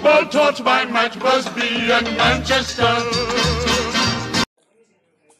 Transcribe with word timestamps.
football 0.00 0.24
taught 0.32 0.58
by 0.64 0.88
Matt 0.88 1.12
Busby 1.20 1.92
and 1.92 2.08
Manchester. 2.16 2.88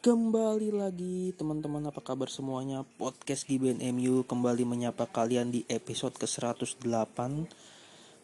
Kembali 0.04 0.68
lagi 0.68 1.32
teman-teman 1.32 1.88
apa 1.88 2.04
kabar 2.04 2.28
semuanya? 2.28 2.84
Podcast 3.00 3.48
GBN 3.48 3.80
MU 3.96 4.20
kembali 4.28 4.68
menyapa 4.68 5.08
kalian 5.08 5.48
di 5.48 5.64
episode 5.64 6.12
ke-108 6.20 6.76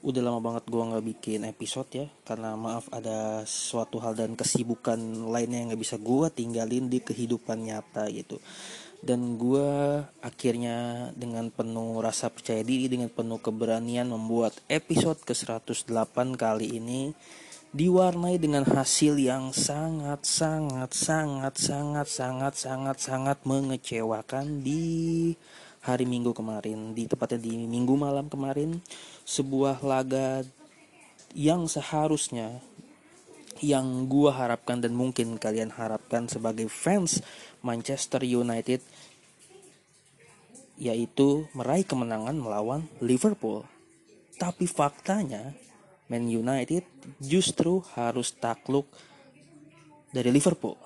Udah 0.04 0.20
lama 0.20 0.40
banget 0.44 0.68
gua 0.68 0.92
nggak 0.92 1.06
bikin 1.16 1.48
episode 1.48 1.88
ya 2.04 2.06
Karena 2.28 2.52
maaf 2.52 2.92
ada 2.92 3.40
suatu 3.48 3.96
hal 4.04 4.12
dan 4.12 4.36
kesibukan 4.36 5.00
lainnya 5.32 5.64
yang 5.64 5.72
gak 5.72 5.84
bisa 5.88 5.96
gua 5.96 6.28
tinggalin 6.28 6.92
di 6.92 7.00
kehidupan 7.00 7.64
nyata 7.64 8.12
gitu 8.12 8.36
Dan 9.04 9.36
gua 9.40 10.02
akhirnya 10.24 11.10
dengan 11.14 11.52
penuh 11.52 12.00
rasa 12.02 12.32
percaya 12.32 12.64
diri 12.64 12.88
Dengan 12.90 13.12
penuh 13.12 13.38
keberanian 13.38 14.08
membuat 14.10 14.56
episode 14.66 15.20
ke-108 15.22 16.16
kali 16.34 16.80
ini 16.80 17.12
diwarnai 17.76 18.40
dengan 18.40 18.64
hasil 18.64 19.20
yang 19.20 19.52
sangat 19.52 20.24
sangat 20.24 20.96
sangat 20.96 21.54
sangat 21.60 22.06
sangat 22.08 22.54
sangat 22.56 22.96
sangat 22.96 23.38
mengecewakan 23.44 24.64
di 24.64 25.34
hari 25.84 26.08
Minggu 26.08 26.32
kemarin. 26.32 26.96
Di 26.96 27.04
tepatnya 27.04 27.36
di 27.36 27.68
Minggu 27.68 27.94
malam 27.94 28.32
kemarin 28.32 28.80
sebuah 29.28 29.84
laga 29.84 30.40
yang 31.36 31.68
seharusnya 31.68 32.64
yang 33.60 34.04
gua 34.04 34.36
harapkan 34.36 34.80
dan 34.80 34.92
mungkin 34.92 35.40
kalian 35.40 35.72
harapkan 35.72 36.28
sebagai 36.28 36.68
fans 36.68 37.24
Manchester 37.66 38.22
United 38.22 38.78
yaitu 40.78 41.48
meraih 41.56 41.82
kemenangan 41.82 42.36
melawan 42.36 42.86
Liverpool. 43.02 43.66
Tapi 44.36 44.68
faktanya 44.68 45.56
Man 46.06 46.28
United 46.28 46.86
justru 47.18 47.82
harus 47.98 48.30
takluk 48.36 48.86
dari 50.14 50.30
Liverpool. 50.30 50.76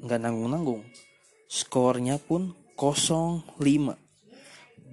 Nggak 0.00 0.20
nanggung-nanggung. 0.22 0.86
Skornya 1.50 2.16
pun 2.16 2.54
0-5. 2.78 3.60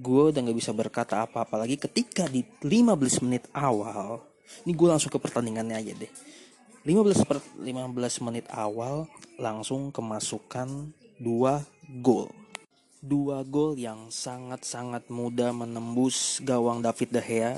Gue 0.01 0.23
udah 0.33 0.41
nggak 0.41 0.57
bisa 0.57 0.73
berkata 0.73 1.21
apa-apa 1.23 1.63
lagi 1.63 1.77
ketika 1.77 2.25
di 2.25 2.41
15 2.41 3.23
menit 3.23 3.45
awal. 3.53 4.25
Ini 4.65 4.73
gue 4.73 4.87
langsung 4.89 5.13
ke 5.13 5.21
pertandingannya 5.21 5.77
aja 5.77 5.93
deh. 5.93 6.11
15 6.83 7.29
per 7.29 7.39
15 7.61 8.25
menit 8.27 8.49
awal 8.51 9.07
langsung 9.39 9.93
kemasukan 9.93 10.91
2 11.21 12.01
gol. 12.01 12.33
Dua 13.03 13.43
gol 13.43 13.75
yang 13.75 14.09
sangat-sangat 14.09 15.11
mudah 15.11 15.51
menembus 15.51 16.39
gawang 16.41 16.79
David 16.79 17.09
De 17.11 17.21
Gea 17.21 17.53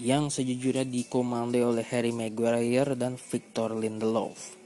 yang 0.00 0.32
sejujurnya 0.32 0.88
dikomandoi 0.88 1.66
oleh 1.66 1.84
Harry 1.92 2.14
Maguire 2.14 2.96
dan 2.96 3.20
Victor 3.20 3.76
Lindelof. 3.76 4.56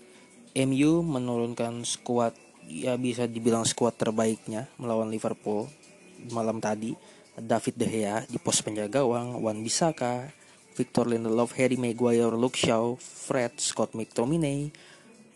MU 0.55 1.03
menurunkan 1.03 1.83
skuad 1.83 2.37
ya 2.67 2.95
bisa 2.95 3.27
dibilang 3.27 3.67
skuad 3.67 3.99
terbaiknya 3.99 4.71
melawan 4.79 5.11
Liverpool 5.11 5.67
malam 6.31 6.62
tadi. 6.62 6.94
David 7.37 7.75
De 7.77 7.87
Gea 7.91 8.25
di 8.25 8.41
pos 8.41 8.65
penjaga 8.65 9.05
gawang, 9.05 9.44
Wan 9.44 9.61
Bisaka, 9.61 10.33
Victor 10.73 11.05
Lindelof, 11.05 11.53
Harry 11.61 11.77
Maguire, 11.77 12.33
Luke 12.33 12.56
Shaw, 12.56 12.97
Fred, 12.97 13.61
Scott 13.61 13.93
McTominay, 13.93 14.73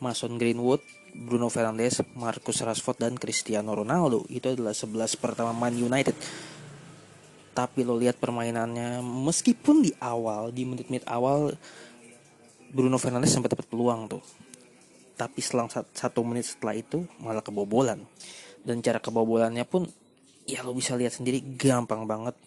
Mason 0.01 0.41
Greenwood, 0.41 0.81
Bruno 1.15 1.51
Fernandes, 1.53 2.03
Marcus 2.17 2.63
Rashford 2.63 2.99
dan 3.03 3.15
Cristiano 3.17 3.77
Ronaldo. 3.77 4.25
Itu 4.31 4.55
adalah 4.55 4.75
11 4.75 5.21
pertama 5.21 5.53
Man 5.55 5.77
United. 5.77 6.17
Tapi 7.51 7.83
lo 7.83 7.99
lihat 7.99 8.17
permainannya 8.17 9.03
meskipun 9.03 9.83
di 9.83 9.93
awal 9.99 10.55
di 10.55 10.63
menit-menit 10.65 11.05
awal 11.11 11.53
Bruno 12.71 12.97
Fernandes 12.97 13.35
sempat 13.35 13.53
dapat 13.53 13.67
peluang 13.67 14.07
tuh. 14.07 14.23
Tapi 15.19 15.43
selang 15.43 15.69
satu 15.69 16.25
menit 16.25 16.49
setelah 16.49 16.79
itu 16.79 17.05
malah 17.21 17.43
kebobolan. 17.43 18.01
Dan 18.63 18.81
cara 18.81 19.03
kebobolannya 19.03 19.67
pun 19.67 19.85
ya 20.49 20.65
lo 20.65 20.73
bisa 20.73 20.97
lihat 20.97 21.13
sendiri 21.19 21.43
gampang 21.59 22.07
banget. 22.09 22.39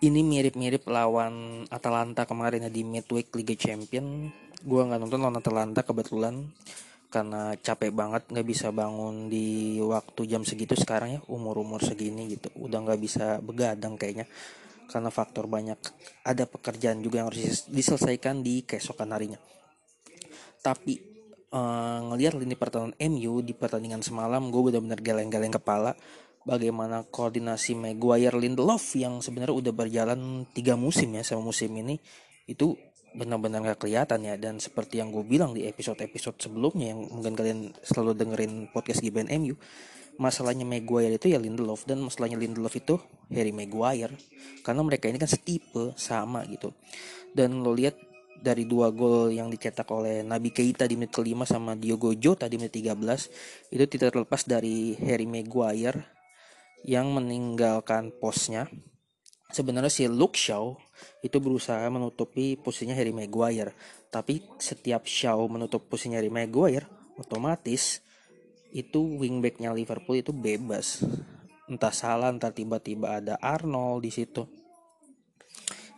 Ini 0.00 0.24
mirip-mirip 0.24 0.88
lawan 0.88 1.66
Atalanta 1.68 2.24
kemarin 2.24 2.64
ya 2.64 2.70
di 2.72 2.86
midweek 2.86 3.34
Liga 3.36 3.52
Champion. 3.52 4.32
Gua 4.64 4.88
nggak 4.88 5.00
nonton 5.00 5.20
lawan 5.20 5.40
Atalanta 5.40 5.80
kebetulan 5.84 6.48
karena 7.10 7.58
capek 7.58 7.90
banget 7.90 8.22
nggak 8.30 8.46
bisa 8.46 8.70
bangun 8.70 9.26
di 9.26 9.76
waktu 9.82 10.30
jam 10.30 10.46
segitu 10.46 10.78
sekarang 10.78 11.18
ya 11.18 11.20
umur 11.26 11.58
umur 11.58 11.82
segini 11.82 12.30
gitu. 12.30 12.54
Udah 12.54 12.86
nggak 12.86 13.00
bisa 13.02 13.42
begadang 13.42 13.98
kayaknya 13.98 14.30
karena 14.86 15.10
faktor 15.10 15.50
banyak. 15.50 15.76
Ada 16.22 16.46
pekerjaan 16.46 17.02
juga 17.02 17.20
yang 17.20 17.28
harus 17.34 17.66
diselesaikan 17.66 18.46
di 18.46 18.62
keesokan 18.62 19.10
harinya. 19.10 19.42
Tapi 20.62 21.02
uh, 21.50 21.98
ngelihat 22.10 22.38
lini 22.38 22.54
pertahanan 22.54 22.94
MU 22.98 23.42
di 23.42 23.58
pertandingan 23.58 24.06
semalam 24.06 24.50
gue 24.50 24.62
benar-benar 24.70 25.02
geleng-geleng 25.02 25.54
kepala. 25.54 25.98
Bagaimana 26.40 27.04
koordinasi 27.04 27.76
Maguire 27.76 28.32
Lindelof 28.32 28.96
yang 28.96 29.20
sebenarnya 29.20 29.52
udah 29.52 29.72
berjalan 29.76 30.48
tiga 30.56 30.72
musim 30.72 31.12
ya 31.12 31.20
sama 31.20 31.52
musim 31.52 31.68
ini 31.76 32.00
itu 32.48 32.74
benar-benar 33.16 33.74
gak 33.74 33.86
kelihatan 33.86 34.26
ya. 34.26 34.34
Dan 34.36 34.58
seperti 34.58 34.98
yang 35.02 35.10
gue 35.10 35.24
bilang 35.26 35.56
di 35.56 35.66
episode-episode 35.66 36.38
sebelumnya 36.38 36.94
yang 36.94 37.06
mungkin 37.10 37.34
kalian 37.34 37.58
selalu 37.82 38.16
dengerin 38.18 38.52
podcast 38.70 39.02
GBN 39.02 39.30
MU 39.40 39.54
masalahnya 40.20 40.68
Maguire 40.68 41.16
itu 41.16 41.32
ya 41.32 41.40
Lindelof. 41.40 41.88
Dan 41.88 42.04
masalahnya 42.04 42.36
Lindelof 42.36 42.76
itu 42.76 43.00
Harry 43.32 43.56
Maguire. 43.56 44.12
Karena 44.60 44.84
mereka 44.84 45.08
ini 45.08 45.16
kan 45.16 45.32
setipe 45.32 45.96
sama 45.96 46.44
gitu. 46.44 46.76
Dan 47.32 47.64
lo 47.64 47.72
lihat 47.72 47.96
dari 48.40 48.64
dua 48.64 48.92
gol 48.92 49.32
yang 49.32 49.52
dicetak 49.52 49.88
oleh 49.92 50.24
Nabi 50.24 50.52
Keita 50.52 50.88
di 50.88 50.96
menit 50.96 51.12
kelima 51.12 51.44
sama 51.44 51.76
Diogo 51.76 52.16
Jota 52.16 52.48
di 52.48 52.56
menit 52.56 52.72
13 52.72 52.96
itu 53.68 53.84
tidak 53.84 54.16
terlepas 54.16 54.48
dari 54.48 54.96
Harry 54.96 55.28
Maguire 55.28 56.08
yang 56.88 57.12
meninggalkan 57.12 58.16
posnya. 58.16 58.64
Sebenarnya 59.52 59.92
si 59.92 60.08
Luke 60.08 60.40
Shaw 60.40 60.72
itu 61.20 61.36
berusaha 61.38 61.82
menutupi 61.92 62.56
posisinya 62.56 62.96
Harry 62.96 63.12
Maguire. 63.12 63.76
Tapi 64.08 64.42
setiap 64.58 65.04
Shaw 65.04 65.40
menutup 65.46 65.86
posisinya 65.86 66.18
Harry 66.18 66.32
Maguire, 66.32 66.88
otomatis 67.20 68.00
itu 68.70 69.00
wingbacknya 69.18 69.74
Liverpool 69.74 70.18
itu 70.18 70.32
bebas. 70.34 71.04
Entah 71.70 71.94
salah, 71.94 72.30
entah 72.34 72.50
tiba-tiba 72.50 73.22
ada 73.22 73.34
Arnold 73.38 74.02
di 74.02 74.10
situ. 74.10 74.42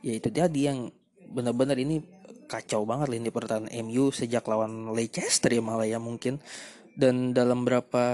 Ya 0.02 0.18
itu 0.18 0.28
jadi 0.28 0.74
yang 0.74 0.90
benar-benar 1.32 1.78
ini 1.78 2.02
kacau 2.50 2.84
banget 2.84 3.08
lini 3.08 3.32
pertahanan 3.32 3.72
MU 3.88 4.12
sejak 4.12 4.44
lawan 4.44 4.92
Leicester 4.92 5.48
ya 5.48 5.64
malah 5.64 5.88
ya 5.88 5.96
mungkin 5.96 6.36
dan 6.92 7.32
dalam 7.32 7.64
berapa 7.64 8.04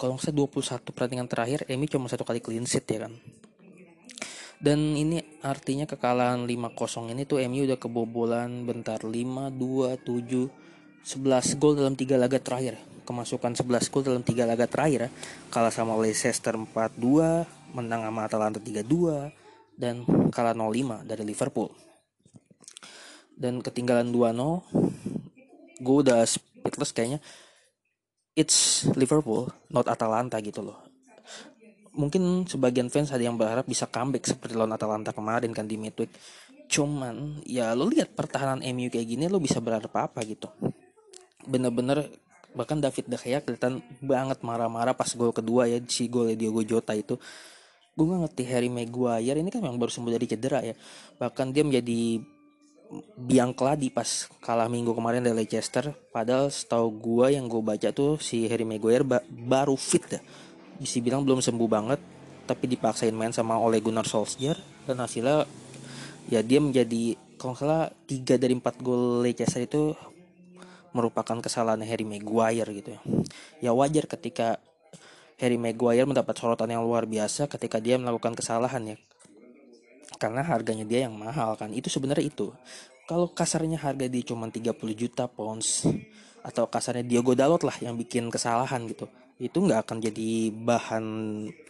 kalau 0.00 0.16
salah 0.16 0.48
21 0.48 0.80
pertandingan 0.96 1.28
terakhir 1.28 1.68
MU 1.76 1.84
cuma 1.84 2.08
satu 2.08 2.24
kali 2.24 2.40
clean 2.40 2.64
sheet 2.64 2.88
ya 2.88 3.04
kan 3.04 3.12
dan 4.60 4.92
ini 4.92 5.24
artinya 5.40 5.88
kekalahan 5.88 6.44
5-0 6.44 7.16
ini 7.16 7.24
tuh 7.24 7.40
MU 7.48 7.64
udah 7.64 7.80
kebobolan 7.80 8.68
bentar 8.68 9.00
5 9.00 9.08
2 9.08 10.04
7 10.04 10.52
11 11.00 11.56
gol 11.56 11.80
dalam 11.80 11.96
3 11.96 12.20
laga 12.20 12.36
terakhir. 12.36 12.76
Kemasukan 13.08 13.56
11 13.56 13.88
gol 13.88 14.04
dalam 14.04 14.20
3 14.20 14.44
laga 14.44 14.68
terakhir. 14.68 15.08
Kalah 15.48 15.72
sama 15.72 15.96
Leicester 15.96 16.52
4-2, 16.52 17.72
menang 17.72 18.04
sama 18.04 18.28
Atalanta 18.28 18.60
3-2 18.60 19.32
dan 19.80 20.04
kalah 20.28 20.52
0-5 20.52 21.08
dari 21.08 21.24
Liverpool. 21.24 21.72
Dan 23.32 23.64
ketinggalan 23.64 24.12
2-0 24.12 25.80
gue 25.80 25.96
udah 26.04 26.20
speechless 26.28 26.92
kayaknya 26.92 27.24
it's 28.36 28.84
Liverpool 29.00 29.48
not 29.72 29.88
Atalanta 29.88 30.36
gitu 30.44 30.60
loh 30.60 30.89
mungkin 31.94 32.46
sebagian 32.46 32.86
fans 32.92 33.10
ada 33.10 33.22
yang 33.22 33.34
berharap 33.34 33.66
bisa 33.66 33.86
comeback 33.90 34.26
seperti 34.26 34.54
lawan 34.54 34.74
Atalanta 34.74 35.10
kemarin 35.10 35.50
kan 35.50 35.66
di 35.66 35.74
midweek. 35.74 36.10
Cuman 36.70 37.42
ya 37.42 37.74
lo 37.74 37.90
lihat 37.90 38.14
pertahanan 38.14 38.62
MU 38.62 38.86
kayak 38.90 39.06
gini 39.06 39.26
lo 39.26 39.42
bisa 39.42 39.58
berharap 39.58 39.90
apa 39.98 40.22
gitu. 40.22 40.46
Bener-bener 41.42 42.06
bahkan 42.54 42.78
David 42.78 43.06
De 43.06 43.18
Gea 43.18 43.42
kelihatan 43.42 43.82
banget 44.02 44.42
marah-marah 44.42 44.94
pas 44.94 45.10
gol 45.14 45.30
kedua 45.30 45.70
ya 45.70 45.78
si 45.86 46.06
gol 46.06 46.34
Diogo 46.38 46.62
Jota 46.62 46.94
itu. 46.94 47.18
Gue 47.98 48.06
gak 48.06 48.30
ngerti 48.30 48.42
Harry 48.46 48.70
Maguire 48.70 49.42
ini 49.42 49.50
kan 49.50 49.60
memang 49.60 49.76
baru 49.76 49.90
sembuh 49.90 50.14
dari 50.14 50.26
cedera 50.30 50.62
ya. 50.62 50.74
Bahkan 51.18 51.46
dia 51.50 51.66
menjadi 51.66 52.22
biang 53.18 53.54
keladi 53.54 53.90
pas 53.90 54.26
kalah 54.42 54.66
minggu 54.66 54.90
kemarin 54.94 55.22
dari 55.22 55.46
Leicester 55.46 55.94
padahal 56.10 56.50
setahu 56.50 56.90
gua 56.98 57.30
yang 57.30 57.46
gue 57.46 57.62
baca 57.62 57.94
tuh 57.94 58.18
si 58.18 58.50
Harry 58.50 58.66
Maguire 58.66 59.06
ba 59.06 59.22
baru 59.30 59.78
fit 59.78 60.02
dah 60.10 60.22
bisa 60.80 60.96
bilang 61.04 61.22
belum 61.28 61.44
sembuh 61.44 61.68
banget 61.68 62.00
tapi 62.48 62.64
dipaksain 62.66 63.12
main 63.12 63.30
sama 63.30 63.60
Ole 63.60 63.78
Gunnar 63.84 64.08
Solskjaer 64.08 64.56
dan 64.88 64.98
hasilnya 64.98 65.44
ya 66.32 66.40
dia 66.40 66.58
menjadi 66.58 67.14
kalau 67.40 67.54
salah 67.56 67.88
tiga 68.08 68.36
dari 68.36 68.56
empat 68.56 68.80
gol 68.80 69.24
Leicester 69.24 69.64
itu 69.64 69.96
merupakan 70.92 71.38
kesalahan 71.38 71.80
Harry 71.86 72.04
Maguire 72.04 72.68
gitu 72.74 72.90
ya. 72.92 73.00
Ya 73.64 73.70
wajar 73.72 74.04
ketika 74.10 74.58
Harry 75.38 75.56
Maguire 75.56 76.04
mendapat 76.04 76.36
sorotan 76.36 76.68
yang 76.68 76.84
luar 76.84 77.06
biasa 77.06 77.46
ketika 77.48 77.78
dia 77.78 77.96
melakukan 77.96 78.36
kesalahan 78.36 78.94
ya. 78.94 78.96
Karena 80.20 80.44
harganya 80.44 80.84
dia 80.84 81.08
yang 81.08 81.16
mahal 81.16 81.56
kan. 81.56 81.72
Itu 81.72 81.88
sebenarnya 81.88 82.28
itu. 82.28 82.52
Kalau 83.08 83.32
kasarnya 83.32 83.80
harga 83.80 84.06
dia 84.06 84.22
cuma 84.22 84.46
30 84.52 84.76
juta 84.92 85.24
pounds 85.26 85.88
atau 86.44 86.68
kasarnya 86.68 87.02
Diogo 87.02 87.32
Dalot 87.32 87.64
lah 87.64 87.74
yang 87.80 87.96
bikin 87.96 88.28
kesalahan 88.28 88.84
gitu. 88.84 89.08
Itu 89.40 89.64
nggak 89.64 89.88
akan 89.88 89.98
jadi 90.04 90.52
bahan 90.52 91.04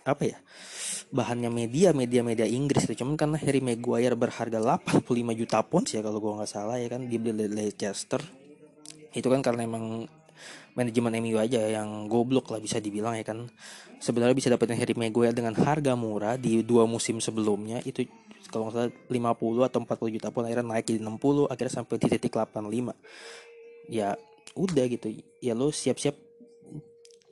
apa 0.03 0.23
ya? 0.27 0.39
Bahannya 1.15 1.55
media, 1.55 1.95
media-media 1.95 2.51
Inggris 2.51 2.91
itu. 2.91 2.99
Cuman 2.99 3.15
karena 3.15 3.39
Harry 3.39 3.63
Maguire 3.63 4.19
berharga 4.19 4.59
85 4.59 5.07
juta 5.39 5.63
pounds 5.63 5.95
ya 5.95 6.03
kalau 6.03 6.19
gua 6.19 6.43
nggak 6.43 6.51
salah 6.51 6.83
ya 6.83 6.91
kan 6.91 7.07
dibeli 7.07 7.47
Leicester. 7.47 8.19
Itu 9.15 9.31
kan 9.31 9.39
karena 9.39 9.71
emang 9.71 10.11
manajemen 10.75 11.13
MU 11.21 11.37
aja 11.37 11.61
yang 11.67 12.11
goblok 12.11 12.51
lah 12.51 12.59
bisa 12.59 12.83
dibilang 12.83 13.15
ya 13.15 13.23
kan. 13.23 13.47
Sebenarnya 14.03 14.35
bisa 14.35 14.51
dapetin 14.51 14.75
Harry 14.75 14.99
Maguire 14.99 15.35
dengan 15.35 15.55
harga 15.55 15.95
murah 15.95 16.35
di 16.35 16.67
dua 16.67 16.91
musim 16.91 17.23
sebelumnya. 17.23 17.79
Itu 17.87 18.03
kalau 18.51 18.67
nggak 18.67 18.75
salah 18.75 18.91
50 19.39 19.71
atau 19.71 19.79
40 19.87 20.17
juta 20.19 20.29
pun 20.35 20.43
akhirnya 20.43 20.67
naik 20.67 20.91
jadi 20.91 20.99
60 21.07 21.47
akhirnya 21.47 21.75
sampai 21.79 21.95
di 22.03 22.07
titik 22.11 22.35
85 22.35 22.99
ya 23.91 24.15
udah 24.59 24.85
gitu. 24.91 25.07
Ya 25.43 25.55
lo 25.55 25.71
siap-siap 25.71 26.30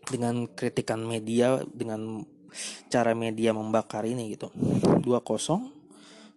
dengan 0.08 0.48
kritikan 0.48 1.04
media 1.04 1.60
dengan 1.68 2.24
cara 2.88 3.12
media 3.12 3.52
membakar 3.52 4.08
ini 4.08 4.34
gitu. 4.34 4.50
2-0 5.04 5.78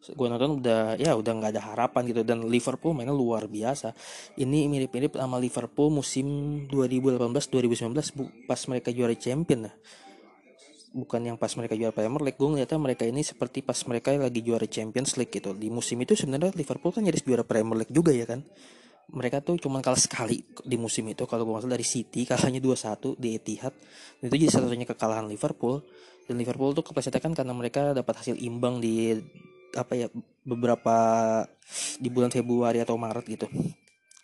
gue 0.01 0.27
nonton 0.33 0.57
udah 0.57 0.97
ya 0.97 1.13
udah 1.13 1.29
nggak 1.29 1.51
ada 1.57 1.61
harapan 1.61 2.01
gitu. 2.09 2.21
Dan 2.25 2.49
Liverpool 2.49 2.97
mainnya 2.97 3.13
luar 3.13 3.45
biasa. 3.45 3.93
Ini 4.35 4.67
mirip-mirip 4.67 5.15
sama 5.15 5.37
Liverpool 5.37 5.93
musim 5.93 6.25
2018-2019 6.67 8.49
pas 8.49 8.61
mereka 8.67 8.89
juara 8.89 9.15
champion 9.15 9.69
lah 9.69 9.75
bukan 10.91 11.23
yang 11.23 11.37
pas 11.39 11.51
mereka 11.55 11.71
juara 11.79 11.95
Premier 11.95 12.19
League 12.19 12.35
gue 12.35 12.49
ngeliatnya 12.51 12.75
mereka 12.75 13.07
ini 13.07 13.23
seperti 13.23 13.63
pas 13.63 13.79
mereka 13.87 14.11
lagi 14.11 14.43
juara 14.43 14.67
Champions 14.67 15.15
League 15.15 15.31
gitu. 15.31 15.55
Di 15.55 15.71
musim 15.71 15.95
itu 16.03 16.19
sebenarnya 16.19 16.51
Liverpool 16.51 16.91
kan 16.91 17.01
nyaris 17.07 17.23
juara 17.23 17.47
Premier 17.47 17.79
League 17.83 17.95
juga 17.95 18.11
ya 18.11 18.27
kan 18.27 18.43
mereka 19.11 19.43
tuh 19.43 19.59
cuma 19.59 19.83
kalah 19.83 19.99
sekali 19.99 20.43
di 20.63 20.75
musim 20.79 21.07
itu. 21.11 21.27
Kalau 21.27 21.43
gue 21.43 21.67
dari 21.67 21.83
City 21.83 22.23
kalahnya 22.23 22.63
2-1 22.63 23.19
di 23.19 23.35
Etihad. 23.35 23.75
Dan 24.19 24.31
itu 24.31 24.35
jadi 24.47 24.51
satu-satunya 24.55 24.87
kekalahan 24.87 25.27
Liverpool. 25.27 25.83
Dan 26.25 26.39
Liverpool 26.39 26.71
tuh 26.71 26.83
keplesetan 26.87 27.19
kan 27.19 27.33
karena 27.35 27.51
mereka 27.51 27.91
dapat 27.91 28.23
hasil 28.23 28.39
imbang 28.39 28.79
di 28.79 29.19
apa 29.75 29.95
ya 29.95 30.07
beberapa 30.43 30.95
di 31.99 32.11
bulan 32.11 32.31
Februari 32.31 32.79
atau 32.83 32.95
Maret 32.95 33.25
gitu. 33.27 33.47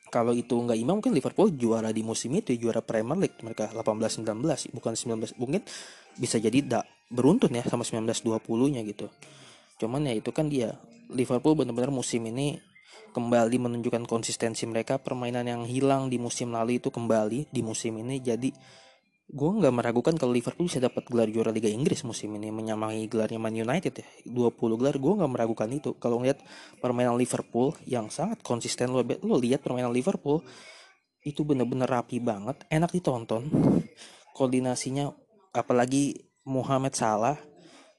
Kalau 0.08 0.32
itu 0.32 0.56
nggak 0.56 0.80
imbang 0.80 1.04
mungkin 1.04 1.12
Liverpool 1.12 1.52
juara 1.52 1.92
di 1.92 2.00
musim 2.00 2.32
itu 2.40 2.56
juara 2.56 2.80
Premier 2.80 3.28
League 3.28 3.40
mereka 3.44 3.68
18-19 3.76 4.40
bukan 4.72 4.94
19 4.96 5.36
mungkin 5.36 5.62
bisa 6.16 6.40
jadi 6.40 6.64
tak 6.64 6.86
beruntun 7.12 7.52
ya 7.52 7.64
sama 7.68 7.84
19-20 7.84 8.72
nya 8.72 8.82
gitu. 8.88 9.12
Cuman 9.84 10.08
ya 10.08 10.16
itu 10.16 10.32
kan 10.32 10.48
dia 10.48 10.80
Liverpool 11.12 11.60
benar-benar 11.60 11.92
musim 11.92 12.24
ini 12.28 12.60
kembali 13.12 13.58
menunjukkan 13.60 14.08
konsistensi 14.08 14.68
mereka. 14.68 15.00
Permainan 15.00 15.48
yang 15.48 15.64
hilang 15.64 16.12
di 16.12 16.20
musim 16.20 16.52
lalu 16.52 16.80
itu 16.80 16.92
kembali 16.92 17.52
di 17.52 17.62
musim 17.62 18.00
ini. 18.02 18.20
Jadi 18.20 18.50
gue 19.28 19.50
nggak 19.60 19.76
meragukan 19.76 20.16
kalau 20.16 20.32
Liverpool 20.32 20.72
bisa 20.72 20.80
dapat 20.80 21.04
gelar 21.12 21.28
juara 21.28 21.52
Liga 21.52 21.68
Inggris 21.68 22.00
musim 22.08 22.32
ini 22.40 22.48
menyamai 22.48 23.12
gelarnya 23.12 23.40
Man 23.40 23.56
United 23.56 23.94
ya. 24.00 24.08
20 24.24 24.80
gelar 24.80 24.96
gue 24.96 25.14
nggak 25.20 25.32
meragukan 25.32 25.70
itu. 25.72 25.96
Kalau 26.00 26.24
ngeliat 26.24 26.40
permainan 26.80 27.20
Liverpool 27.20 27.76
yang 27.84 28.08
sangat 28.08 28.40
konsisten 28.40 28.96
lo, 28.96 29.04
lo 29.04 29.36
lihat 29.36 29.60
permainan 29.60 29.92
Liverpool 29.92 30.44
itu 31.28 31.44
bener-bener 31.44 31.86
rapi 31.86 32.24
banget 32.24 32.64
enak 32.72 32.92
ditonton. 32.96 33.52
Koordinasinya 34.32 35.12
apalagi 35.52 36.16
Muhammad 36.48 36.96
Salah 36.96 37.36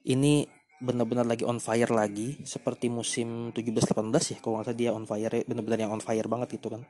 ini 0.08 0.48
bener-bener 0.78 1.26
lagi 1.26 1.42
on 1.42 1.58
fire 1.58 1.90
lagi 1.90 2.38
seperti 2.46 2.86
musim 2.86 3.50
17-18 3.50 3.90
ya 4.34 4.38
kalau 4.38 4.62
nggak 4.62 4.70
salah 4.70 4.78
dia 4.78 4.90
on 4.94 5.04
fire 5.04 5.42
bener-bener 5.42 5.86
yang 5.86 5.92
on 5.94 6.02
fire 6.02 6.26
banget 6.30 6.58
gitu 6.58 6.70
kan. 6.70 6.86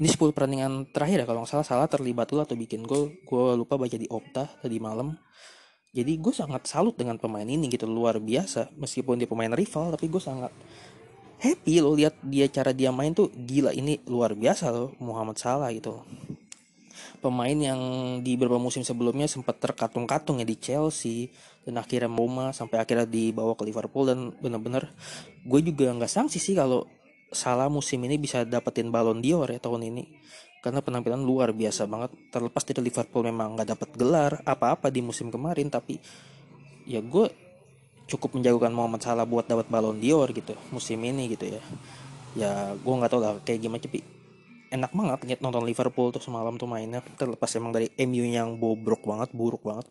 Ini 0.00 0.08
10 0.08 0.32
pertandingan 0.32 0.88
terakhir 0.92 1.24
ya 1.24 1.26
kalau 1.28 1.44
nggak 1.44 1.52
salah 1.52 1.66
salah 1.66 1.88
terlibat 1.88 2.28
dulu 2.28 2.44
atau 2.44 2.56
bikin 2.56 2.84
gol. 2.84 3.12
Gue 3.24 3.56
lupa 3.56 3.76
baca 3.76 3.96
di 3.96 4.08
Opta 4.08 4.48
tadi 4.60 4.76
malam. 4.80 5.12
Jadi 5.90 6.12
gue 6.22 6.30
sangat 6.30 6.70
salut 6.70 6.94
dengan 6.94 7.18
pemain 7.18 7.44
ini 7.44 7.68
gitu 7.68 7.84
luar 7.84 8.16
biasa. 8.22 8.72
Meskipun 8.76 9.20
dia 9.20 9.28
pemain 9.28 9.50
rival 9.50 9.92
tapi 9.96 10.06
gue 10.08 10.22
sangat 10.22 10.52
happy 11.40 11.80
lo 11.80 11.96
lihat 11.96 12.20
dia 12.20 12.48
cara 12.52 12.72
dia 12.72 12.92
main 12.92 13.12
tuh 13.12 13.28
gila. 13.32 13.76
Ini 13.76 14.04
luar 14.08 14.36
biasa 14.36 14.72
loh 14.72 14.96
Muhammad 15.00 15.36
Salah 15.40 15.68
gitu 15.72 16.00
pemain 17.20 17.54
yang 17.54 17.80
di 18.24 18.34
beberapa 18.34 18.58
musim 18.58 18.80
sebelumnya 18.80 19.28
sempat 19.28 19.60
terkatung-katung 19.60 20.40
ya 20.40 20.46
di 20.48 20.56
Chelsea 20.56 21.28
dan 21.62 21.76
akhirnya 21.76 22.08
Roma 22.08 22.50
sampai 22.56 22.80
akhirnya 22.80 23.04
dibawa 23.04 23.52
ke 23.54 23.68
Liverpool 23.68 24.08
dan 24.08 24.32
bener-bener 24.40 24.88
gue 25.44 25.60
juga 25.60 25.92
nggak 25.92 26.08
sangsi 26.08 26.40
sih 26.40 26.56
kalau 26.56 26.88
salah 27.30 27.70
musim 27.70 28.02
ini 28.02 28.18
bisa 28.18 28.42
dapetin 28.42 28.90
Ballon 28.90 29.22
d'Or 29.22 29.46
ya 29.52 29.62
tahun 29.62 29.86
ini 29.92 30.04
karena 30.60 30.84
penampilan 30.84 31.24
luar 31.24 31.56
biasa 31.56 31.88
banget. 31.88 32.12
Terlepas 32.28 32.62
dari 32.68 32.80
Liverpool 32.84 33.24
memang 33.24 33.56
nggak 33.56 33.68
dapat 33.76 33.88
gelar 33.96 34.32
apa-apa 34.44 34.92
di 34.92 35.00
musim 35.00 35.32
kemarin 35.32 35.72
tapi 35.72 35.96
ya 36.84 37.00
gue 37.00 37.32
cukup 38.10 38.36
menjagokan 38.36 38.74
Muhammad 38.74 39.00
Salah 39.00 39.24
buat 39.24 39.46
dapat 39.46 39.70
Ballon 39.72 39.96
d'Or 39.96 40.28
gitu 40.36 40.52
musim 40.74 41.00
ini 41.00 41.32
gitu 41.32 41.48
ya. 41.48 41.62
Ya 42.36 42.52
gue 42.76 42.94
nggak 42.94 43.10
tahu 43.10 43.20
lah 43.20 43.32
kayak 43.42 43.60
gimana 43.64 43.80
tapi 43.80 44.19
enak 44.70 44.94
banget 44.94 45.18
lihat 45.26 45.40
nonton 45.42 45.66
Liverpool 45.66 46.14
tuh 46.14 46.22
semalam 46.22 46.54
tuh 46.56 46.70
mainnya. 46.70 47.02
Terlepas 47.18 47.50
emang 47.58 47.74
dari 47.74 47.90
MU 48.06 48.24
yang 48.24 48.56
bobrok 48.56 49.04
banget 49.04 49.34
buruk 49.34 49.66
banget. 49.66 49.86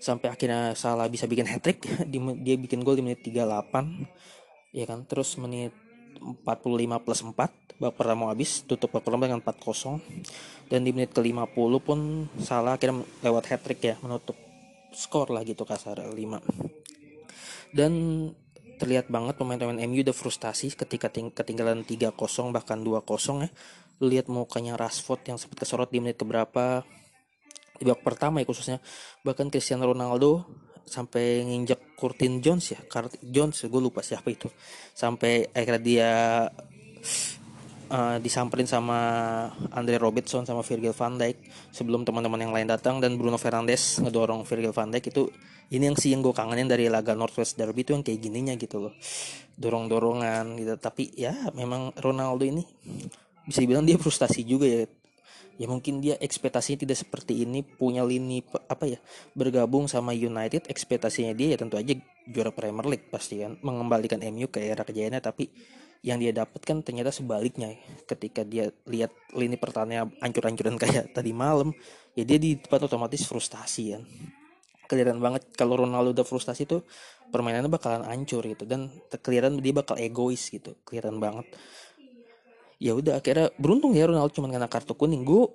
Sampai 0.00 0.32
akhirnya 0.32 0.72
Salah 0.72 1.10
bisa 1.12 1.28
bikin 1.28 1.44
hat 1.44 1.60
trick 1.60 1.84
dia 2.46 2.56
bikin 2.56 2.80
gol 2.80 2.96
di 2.96 3.04
menit 3.04 3.20
38 3.20 4.72
ya 4.72 4.84
kan? 4.88 5.04
Terus 5.04 5.36
menit 5.36 5.74
45 6.20 7.04
plus 7.04 7.20
4 7.26 7.60
babak 7.80 7.96
pertama 7.96 8.28
habis 8.28 8.60
tutup 8.68 8.92
babak 8.92 9.08
pertama 9.08 9.24
dengan 9.24 9.40
4-0 9.40 10.04
dan 10.68 10.84
di 10.84 10.92
menit 10.92 11.16
ke-50 11.16 11.72
pun 11.80 12.28
salah 12.36 12.76
akhirnya 12.76 13.08
lewat 13.24 13.44
hat 13.48 13.64
trick 13.64 13.80
ya 13.80 13.96
menutup 14.04 14.36
skor 14.92 15.32
lah 15.32 15.40
gitu 15.48 15.64
kasar 15.64 15.96
5 15.96 16.12
dan 17.72 17.92
terlihat 18.80 19.12
banget 19.12 19.36
pemain-pemain 19.36 19.84
MU 19.84 20.00
udah 20.00 20.16
frustasi 20.16 20.72
ketika 20.72 21.12
ting 21.12 21.28
ketinggalan 21.28 21.84
3-0 21.84 22.16
bahkan 22.50 22.80
2-0 22.80 23.44
ya. 23.44 23.50
Lihat 24.00 24.32
mukanya 24.32 24.80
Rashford 24.80 25.28
yang 25.28 25.36
sempat 25.36 25.60
kesorot 25.60 25.92
di 25.92 26.00
menit 26.00 26.16
keberapa 26.16 26.80
di 27.76 27.84
babak 27.84 28.00
pertama 28.00 28.40
ya 28.40 28.48
khususnya. 28.48 28.80
Bahkan 29.20 29.52
Cristiano 29.52 29.84
Ronaldo 29.84 30.48
sampai 30.88 31.44
nginjak 31.46 31.94
Curtin 31.94 32.42
Jones 32.42 32.74
ya 32.74 32.80
Kurt 32.88 33.20
Jones 33.20 33.60
gue 33.60 33.80
lupa 33.80 34.00
siapa 34.00 34.32
itu. 34.32 34.48
Sampai 34.96 35.44
akhirnya 35.52 35.80
dia 35.84 36.12
uh, 37.90 38.16
disamperin 38.22 38.64
sama 38.64 38.98
Andre 39.74 39.98
Robertson 39.98 40.46
sama 40.46 40.62
Virgil 40.62 40.94
van 40.94 41.18
Dijk 41.18 41.36
sebelum 41.74 42.06
teman-teman 42.06 42.40
yang 42.40 42.54
lain 42.54 42.70
datang. 42.70 43.02
Dan 43.02 43.18
Bruno 43.18 43.36
Fernandes 43.36 43.98
ngedorong 44.00 44.46
Virgil 44.46 44.72
van 44.72 44.94
Dijk. 44.94 45.10
Itu 45.10 45.28
ini 45.74 45.90
yang 45.90 45.98
sih 45.98 46.14
yang 46.14 46.22
gue 46.22 46.34
kangenin 46.34 46.70
dari 46.70 46.86
laga 46.86 47.12
Northwest 47.18 47.58
Derby 47.58 47.82
itu 47.82 47.92
yang 47.92 48.06
kayak 48.06 48.20
gininya 48.22 48.54
gitu 48.56 48.88
loh. 48.88 48.94
Dorong-dorongan 49.58 50.56
gitu. 50.56 50.74
Tapi 50.78 51.12
ya 51.18 51.34
memang 51.52 51.92
Ronaldo 51.98 52.46
ini 52.46 52.62
bisa 53.44 53.60
dibilang 53.60 53.84
dia 53.84 53.98
frustasi 53.98 54.46
juga 54.46 54.66
ya. 54.70 54.86
Ya 55.60 55.68
mungkin 55.68 56.00
dia 56.00 56.16
ekspektasinya 56.16 56.88
tidak 56.88 56.96
seperti 56.96 57.44
ini 57.44 57.60
punya 57.60 58.00
lini 58.00 58.40
apa 58.64 58.88
ya 58.88 58.96
bergabung 59.36 59.92
sama 59.92 60.16
United 60.16 60.64
ekspektasinya 60.72 61.36
dia 61.36 61.52
ya 61.52 61.60
tentu 61.60 61.76
aja 61.76 62.00
juara 62.24 62.48
Premier 62.48 62.88
League 62.88 63.12
pasti 63.12 63.44
kan. 63.44 63.60
Mengembalikan 63.60 64.24
MU 64.32 64.48
ke 64.48 64.64
era 64.64 64.88
kejayaannya 64.88 65.20
tapi 65.20 65.52
yang 66.00 66.16
dia 66.16 66.32
dapat 66.32 66.64
kan 66.64 66.80
ternyata 66.80 67.12
sebaliknya 67.12 67.76
ketika 68.08 68.40
dia 68.40 68.72
lihat 68.88 69.12
lini 69.36 69.60
pertahanannya 69.60 70.16
ancur-ancuran 70.24 70.76
kayak 70.82 71.12
tadi 71.12 71.36
malam 71.36 71.76
ya 72.16 72.24
dia 72.24 72.40
di 72.40 72.56
depan 72.56 72.88
otomatis 72.88 73.24
frustasi 73.28 73.96
kan. 73.96 74.02
Kelihatan 74.90 75.22
banget 75.22 75.54
kalau 75.54 75.78
Ronaldo 75.78 76.10
udah 76.10 76.26
frustasi 76.26 76.66
tuh 76.66 76.82
permainannya 77.30 77.70
bakalan 77.70 78.02
hancur 78.10 78.42
gitu 78.42 78.66
dan 78.66 78.90
kelihatan 79.22 79.62
dia 79.62 79.70
bakal 79.70 79.94
egois 80.00 80.50
gitu 80.50 80.74
kelihatan 80.82 81.22
banget. 81.22 81.46
Ya 82.80 82.96
udah 82.96 83.20
akhirnya 83.20 83.52
beruntung 83.60 83.92
ya 83.94 84.08
Ronaldo 84.08 84.34
cuma 84.34 84.50
kena 84.50 84.66
kartu 84.66 84.96
kuning. 84.98 85.22
Gue 85.22 85.46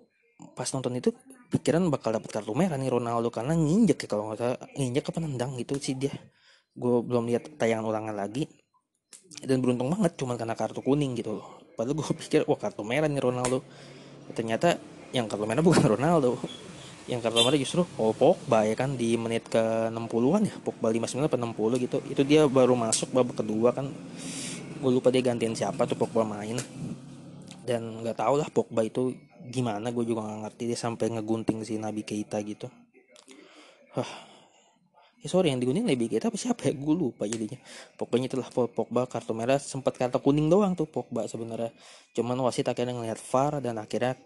pas 0.55 0.69
nonton 0.71 0.93
itu 0.95 1.11
pikiran 1.51 1.83
bakal 1.91 2.15
dapat 2.15 2.31
kartu 2.31 2.55
merah 2.55 2.79
nih 2.79 2.87
Ronaldo 2.87 3.27
karena 3.27 3.57
nginjek 3.57 4.05
ya 4.05 4.07
kalau 4.07 4.31
nggak 4.31 4.39
salah. 4.39 4.59
Nginjek 4.77 5.03
apa 5.09 5.19
nendang 5.19 5.51
gitu 5.59 5.73
sih 5.83 5.99
dia. 5.99 6.15
Gue 6.71 7.03
belum 7.03 7.27
lihat 7.27 7.59
tayangan 7.59 7.91
ulangan 7.91 8.15
lagi 8.15 8.47
dan 9.45 9.61
beruntung 9.61 9.91
banget 9.91 10.15
cuman 10.15 10.35
karena 10.39 10.55
kartu 10.57 10.79
kuning 10.79 11.13
gitu 11.17 11.37
loh. 11.41 11.59
Padahal 11.75 11.99
gue 11.99 12.07
pikir 12.23 12.41
wah 12.47 12.57
kartu 12.57 12.81
merah 12.87 13.11
nih 13.11 13.21
Ronaldo. 13.21 13.61
Ternyata 14.33 14.79
yang 15.11 15.27
kartu 15.27 15.45
merah 15.45 15.63
bukan 15.67 15.83
Ronaldo. 15.83 16.39
Yang 17.05 17.29
kartu 17.29 17.39
merah 17.45 17.59
justru 17.59 17.81
oh 18.01 18.15
Pogba 18.15 18.65
ya 18.65 18.73
kan 18.73 18.97
di 18.97 19.13
menit 19.19 19.45
ke 19.45 19.91
60-an 19.93 20.41
ya 20.49 20.55
Pogba 20.63 20.89
59 20.89 21.29
atau 21.29 21.37
60 21.37 21.83
gitu. 21.85 21.97
Itu 22.09 22.21
dia 22.25 22.47
baru 22.49 22.73
masuk 22.73 23.13
babak 23.13 23.45
kedua 23.45 23.75
kan. 23.75 23.91
Gue 24.81 24.91
lupa 24.91 25.13
dia 25.13 25.21
gantiin 25.21 25.53
siapa 25.53 25.85
tuh 25.85 25.99
Pogba 25.99 26.25
main. 26.25 26.57
Dan 27.65 28.01
nggak 28.01 28.17
tau 28.17 28.39
lah 28.39 28.49
Pogba 28.49 28.81
itu 28.85 29.13
gimana 29.45 29.93
gue 29.93 30.01
juga 30.01 30.25
nggak 30.25 30.41
ngerti 30.49 30.63
dia 30.73 30.79
sampai 30.79 31.05
ngegunting 31.13 31.61
si 31.61 31.77
Nabi 31.77 32.01
Keita 32.01 32.41
gitu. 32.41 32.65
Hah. 33.93 34.34
Ya 35.25 35.33
sorry 35.33 35.49
yang 35.49 35.57
digunting 35.57 35.89
Nabi 35.89 36.05
Keita 36.05 36.29
apa 36.29 36.37
siapa 36.37 36.69
ya? 36.69 36.77
Gue 36.77 36.93
lupa 36.93 37.25
jadinya. 37.25 37.57
Pokoknya 37.97 38.29
itulah 38.29 38.45
Pogba 38.53 39.09
kartu 39.09 39.33
merah 39.33 39.57
sempat 39.57 39.97
kartu 39.97 40.21
kuning 40.21 40.53
doang 40.53 40.77
tuh 40.77 40.85
Pogba 40.85 41.25
sebenarnya. 41.25 41.73
Cuman 42.13 42.37
wasit 42.45 42.69
akhirnya 42.69 42.93
ngeliat 42.93 43.17
VAR 43.17 43.57
dan 43.57 43.81
akhirnya 43.81 44.21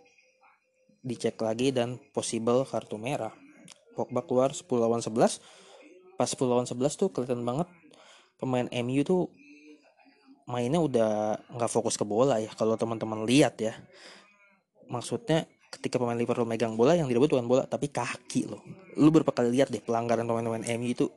dicek 1.00 1.39
lagi 1.39 1.72
dan 1.72 1.96
possible 2.12 2.68
kartu 2.68 3.00
merah. 3.00 3.32
Pogba 3.96 4.27
keluar 4.27 4.51
10 4.51 4.68
lawan 4.75 5.00
11 5.00 5.39
pas 6.20 6.27
10 6.27 6.36
lawan 6.51 6.68
11 6.68 6.75
tuh 7.00 7.08
kelihatan 7.15 7.48
banget 7.48 7.72
pemain 8.36 8.68
MU 8.84 9.00
tuh 9.08 9.32
mainnya 10.51 10.84
udah 10.84 11.39
nggak 11.48 11.72
fokus 11.72 11.96
ke 11.96 12.03
bola 12.03 12.44
ya 12.44 12.51
kalau 12.60 12.75
teman-teman 12.75 13.24
lihat 13.24 13.56
ya. 13.56 13.72
Maksudnya 14.91 15.48
ketika 15.69 16.01
pemain 16.01 16.17
Liverpool 16.17 16.49
megang 16.49 16.73
bola 16.73 16.97
yang 16.97 17.05
direbut 17.05 17.29
bukan 17.29 17.45
bola 17.45 17.63
tapi 17.69 17.93
kaki 17.93 18.49
loh. 18.49 18.61
Lu 18.97 19.13
berapa 19.13 19.29
kali 19.29 19.53
lihat 19.53 19.69
deh 19.69 19.79
pelanggaran 19.79 20.25
pemain-pemain 20.25 20.65
MU 20.75 20.89
itu. 20.89 21.07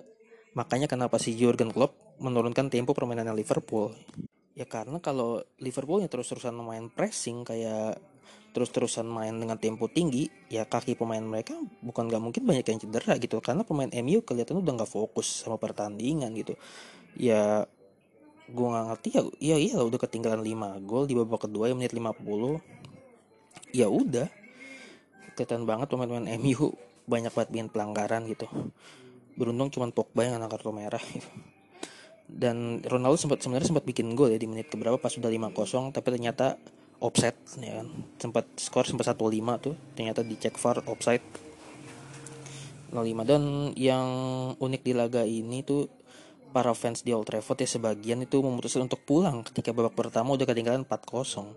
Makanya 0.52 0.84
kenapa 0.84 1.16
si 1.16 1.32
Jurgen 1.32 1.72
Klopp 1.72 1.96
menurunkan 2.20 2.68
tempo 2.68 2.92
permainan 2.92 3.32
Liverpool? 3.32 3.96
Ya 4.52 4.68
karena 4.68 5.00
kalau 5.00 5.40
Liverpoolnya 5.56 6.12
terus-terusan 6.12 6.52
main 6.60 6.92
pressing 6.92 7.48
kayak 7.48 7.96
terus-terusan 8.52 9.08
main 9.08 9.32
dengan 9.32 9.56
tempo 9.56 9.88
tinggi 9.88 10.28
ya 10.52 10.68
kaki 10.68 10.92
pemain 10.92 11.24
mereka 11.24 11.56
bukan 11.80 12.04
gak 12.12 12.20
mungkin 12.20 12.44
banyak 12.44 12.68
yang 12.68 12.80
cedera 12.84 13.16
gitu. 13.16 13.40
Karena 13.40 13.64
pemain 13.64 13.88
MU 13.88 14.20
kelihatan 14.20 14.60
udah 14.60 14.72
nggak 14.76 14.92
fokus 14.92 15.40
sama 15.40 15.56
pertandingan 15.56 16.36
gitu. 16.36 16.52
Ya 17.16 17.64
gue 18.52 18.66
nggak 18.68 18.86
ngerti 18.92 19.08
ya 19.16 19.22
iya 19.40 19.56
iya 19.56 19.76
udah 19.80 19.96
ketinggalan 19.96 20.44
5 20.44 20.84
gol 20.84 21.08
di 21.08 21.16
babak 21.16 21.48
kedua 21.48 21.72
ya 21.72 21.74
menit 21.78 21.96
50 21.96 22.60
ya 23.72 23.88
udah 23.88 24.28
kelihatan 25.42 25.66
banget 25.66 25.90
pemain-pemain 25.90 26.38
MU 26.38 26.70
banyak 27.06 27.32
banget 27.34 27.50
bikin 27.50 27.68
pelanggaran 27.68 28.22
gitu. 28.30 28.46
Beruntung 29.34 29.74
cuma 29.74 29.90
Pogba 29.90 30.28
yang 30.28 30.38
anak 30.38 30.54
kartu 30.54 30.70
merah 30.70 31.02
gitu. 31.02 31.26
dan 32.32 32.80
Ronaldo 32.88 33.20
sempat 33.20 33.44
sebenarnya 33.44 33.68
sempat 33.74 33.84
bikin 33.84 34.16
gol 34.16 34.32
ya 34.32 34.40
di 34.40 34.48
menit 34.48 34.72
keberapa 34.72 34.96
pas 34.96 35.12
sudah 35.12 35.28
5-0 35.28 35.92
tapi 35.92 36.08
ternyata 36.14 36.56
offset 37.02 37.36
ya 37.60 37.82
kan. 37.82 37.88
Sempat 38.16 38.44
skor 38.56 38.86
sempat 38.88 39.12
1-5 39.12 39.20
tuh 39.60 39.74
ternyata 39.98 40.24
dicek 40.24 40.56
VAR 40.56 40.80
offside. 40.88 41.24
0-5 42.92 43.24
dan 43.24 43.42
yang 43.76 44.06
unik 44.60 44.82
di 44.84 44.92
laga 44.92 45.24
ini 45.24 45.64
tuh 45.64 45.88
para 46.52 46.76
fans 46.76 47.00
di 47.00 47.16
Old 47.16 47.24
Trafford 47.24 47.64
ya 47.64 47.68
sebagian 47.80 48.20
itu 48.20 48.36
memutuskan 48.44 48.84
untuk 48.84 49.00
pulang 49.00 49.40
ketika 49.48 49.72
babak 49.72 49.96
pertama 49.96 50.36
udah 50.36 50.44
ketinggalan 50.44 50.84
4-0 50.84 51.56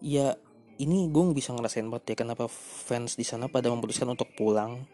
ya 0.00 0.40
ini 0.76 1.08
gue 1.08 1.22
bisa 1.32 1.56
ngerasain 1.56 1.86
banget 1.88 2.12
ya 2.12 2.26
kenapa 2.26 2.50
fans 2.50 3.16
di 3.16 3.24
sana 3.24 3.48
pada 3.48 3.72
memutuskan 3.72 4.12
untuk 4.12 4.32
pulang. 4.36 4.84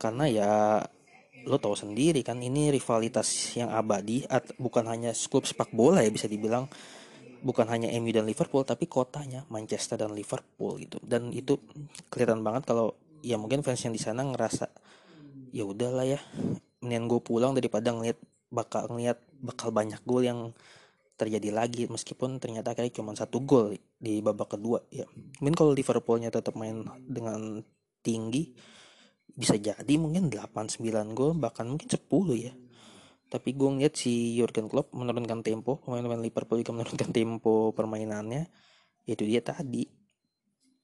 Karena 0.00 0.24
ya 0.26 0.50
lo 1.48 1.56
tau 1.56 1.72
sendiri 1.72 2.20
kan 2.20 2.36
ini 2.40 2.68
rivalitas 2.68 3.56
yang 3.56 3.72
abadi 3.72 4.28
bukan 4.60 4.84
hanya 4.92 5.16
klub 5.16 5.48
sepak 5.48 5.72
bola 5.72 6.02
ya 6.02 6.10
bisa 6.10 6.26
dibilang. 6.26 6.66
Bukan 7.40 7.72
hanya 7.72 7.88
MU 7.96 8.12
dan 8.12 8.28
Liverpool 8.28 8.68
tapi 8.68 8.84
kotanya 8.84 9.48
Manchester 9.48 9.96
dan 9.96 10.12
Liverpool 10.12 10.76
gitu. 10.76 11.00
Dan 11.00 11.32
itu 11.32 11.56
kelihatan 12.12 12.44
banget 12.44 12.68
kalau 12.68 12.92
ya 13.24 13.40
mungkin 13.40 13.64
fans 13.64 13.80
yang 13.80 13.96
di 13.96 14.02
sana 14.02 14.24
ngerasa 14.24 14.68
ya 15.50 15.64
udahlah 15.64 16.06
ya 16.06 16.20
mendingan 16.80 17.06
gue 17.08 17.20
pulang 17.20 17.52
daripada 17.52 17.92
ngeliat 17.92 18.16
bakal 18.50 18.90
ngeliat 18.90 19.20
bakal 19.40 19.70
banyak 19.70 20.00
gol 20.04 20.24
yang 20.24 20.52
terjadi 21.20 21.52
lagi 21.52 21.84
meskipun 21.84 22.40
ternyata 22.40 22.72
kayak 22.72 22.96
cuma 22.96 23.12
satu 23.12 23.44
gol 23.44 23.76
di 24.00 24.24
babak 24.24 24.56
kedua 24.56 24.80
ya. 24.88 25.04
Mungkin 25.44 25.52
kalau 25.52 25.76
Liverpoolnya 25.76 26.32
tetap 26.32 26.56
main 26.56 26.88
dengan 27.04 27.60
tinggi 28.00 28.56
bisa 29.36 29.60
jadi 29.60 29.94
mungkin 30.00 30.32
8 30.32 30.48
9 30.80 31.12
gol 31.12 31.36
bahkan 31.36 31.68
mungkin 31.68 31.84
10 31.92 32.00
ya. 32.40 32.52
Tapi 33.30 33.54
gue 33.54 33.68
ngeliat 33.68 33.94
si 33.94 34.34
Jurgen 34.40 34.66
Klopp 34.66 34.96
menurunkan 34.96 35.44
tempo 35.44 35.78
pemain-pemain 35.84 36.24
Liverpool 36.24 36.64
juga 36.64 36.72
menurunkan 36.80 37.10
tempo 37.12 37.76
permainannya 37.76 38.48
itu 39.04 39.22
dia 39.28 39.44
tadi. 39.44 39.84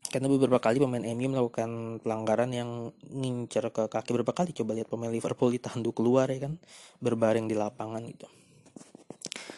Karena 0.07 0.31
beberapa 0.31 0.63
kali 0.63 0.79
pemain 0.79 1.03
MU 1.03 1.27
melakukan 1.35 1.99
pelanggaran 1.99 2.55
yang 2.55 2.95
ngincer 3.03 3.75
ke 3.75 3.91
kaki 3.91 4.15
berapa 4.15 4.31
kali. 4.31 4.55
Coba 4.55 4.79
lihat 4.79 4.87
pemain 4.87 5.11
Liverpool 5.11 5.51
ditanduk 5.51 5.99
keluar 5.99 6.31
ya 6.31 6.47
kan 6.47 6.61
berbaring 7.03 7.51
di 7.51 7.59
lapangan 7.59 8.05
gitu 8.07 8.31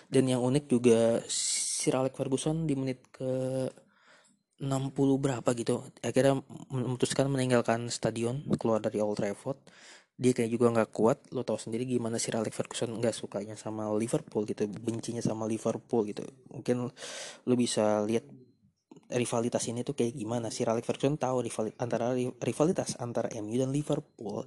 dan 0.08 0.24
yang 0.24 0.40
unik 0.40 0.64
juga 0.72 1.20
Sir 1.28 1.94
Alex 1.94 2.16
Ferguson 2.16 2.64
di 2.64 2.74
menit 2.74 3.04
ke 3.12 3.68
60 4.58 5.22
berapa 5.22 5.46
gitu 5.54 5.86
akhirnya 6.02 6.42
memutuskan 6.74 7.30
meninggalkan 7.30 7.86
stadion 7.92 8.42
keluar 8.58 8.82
dari 8.82 8.98
Old 8.98 9.20
Trafford. 9.20 9.60
Dia 10.18 10.34
kayak 10.34 10.50
juga 10.50 10.66
nggak 10.74 10.90
kuat 10.90 11.18
lo 11.30 11.46
tau 11.46 11.54
sendiri 11.54 11.86
gimana 11.86 12.18
sih 12.18 12.34
Alex 12.34 12.50
Ferguson 12.50 12.90
nggak 12.98 13.14
sukanya 13.14 13.54
sama 13.54 13.86
Liverpool 13.94 14.42
gitu 14.50 14.66
bencinya 14.66 15.22
sama 15.22 15.46
Liverpool 15.46 16.02
gitu. 16.10 16.26
Mungkin 16.50 16.90
lo 17.46 17.54
bisa 17.54 18.02
lihat 18.02 18.26
rivalitas 19.14 19.62
ini 19.70 19.86
tuh 19.86 19.94
kayak 19.94 20.18
gimana. 20.18 20.50
Sih 20.50 20.66
Alex 20.66 20.90
Ferguson 20.90 21.14
tahu 21.14 21.46
rival 21.46 21.70
antara 21.78 22.18
rivalitas 22.42 22.98
antara 22.98 23.30
MU 23.38 23.54
dan 23.62 23.70
Liverpool. 23.70 24.42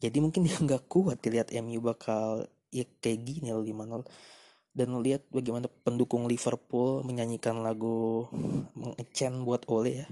Jadi 0.00 0.18
mungkin 0.24 0.48
dia 0.48 0.56
nggak 0.56 0.88
kuat 0.88 1.20
dilihat 1.20 1.52
MU 1.60 1.84
bakal 1.84 2.48
ya 2.72 2.88
kayak 3.04 3.20
gini 3.28 3.52
loh 3.52 3.60
dan 4.74 4.90
lihat 4.98 5.22
bagaimana 5.30 5.70
pendukung 5.86 6.26
Liverpool 6.26 7.06
menyanyikan 7.06 7.62
lagu 7.62 8.26
mengecen 8.74 9.46
buat 9.46 9.62
Ole 9.70 10.02
ya. 10.02 10.08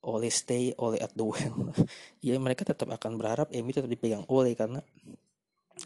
Oleh 0.00 0.32
stay 0.32 0.72
oleh 0.80 1.02
at 1.02 1.12
the 1.12 1.26
well. 1.26 1.74
Ya 2.24 2.38
mereka 2.40 2.64
tetap 2.64 2.88
akan 2.88 3.20
berharap 3.20 3.52
MU 3.52 3.70
tetap 3.74 3.90
dipegang 3.90 4.24
oleh 4.30 4.56
karena 4.56 4.80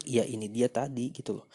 ya 0.05 0.23
ini 0.23 0.47
dia 0.47 0.69
tadi 0.69 1.11
gitu 1.11 1.41
loh. 1.41 1.49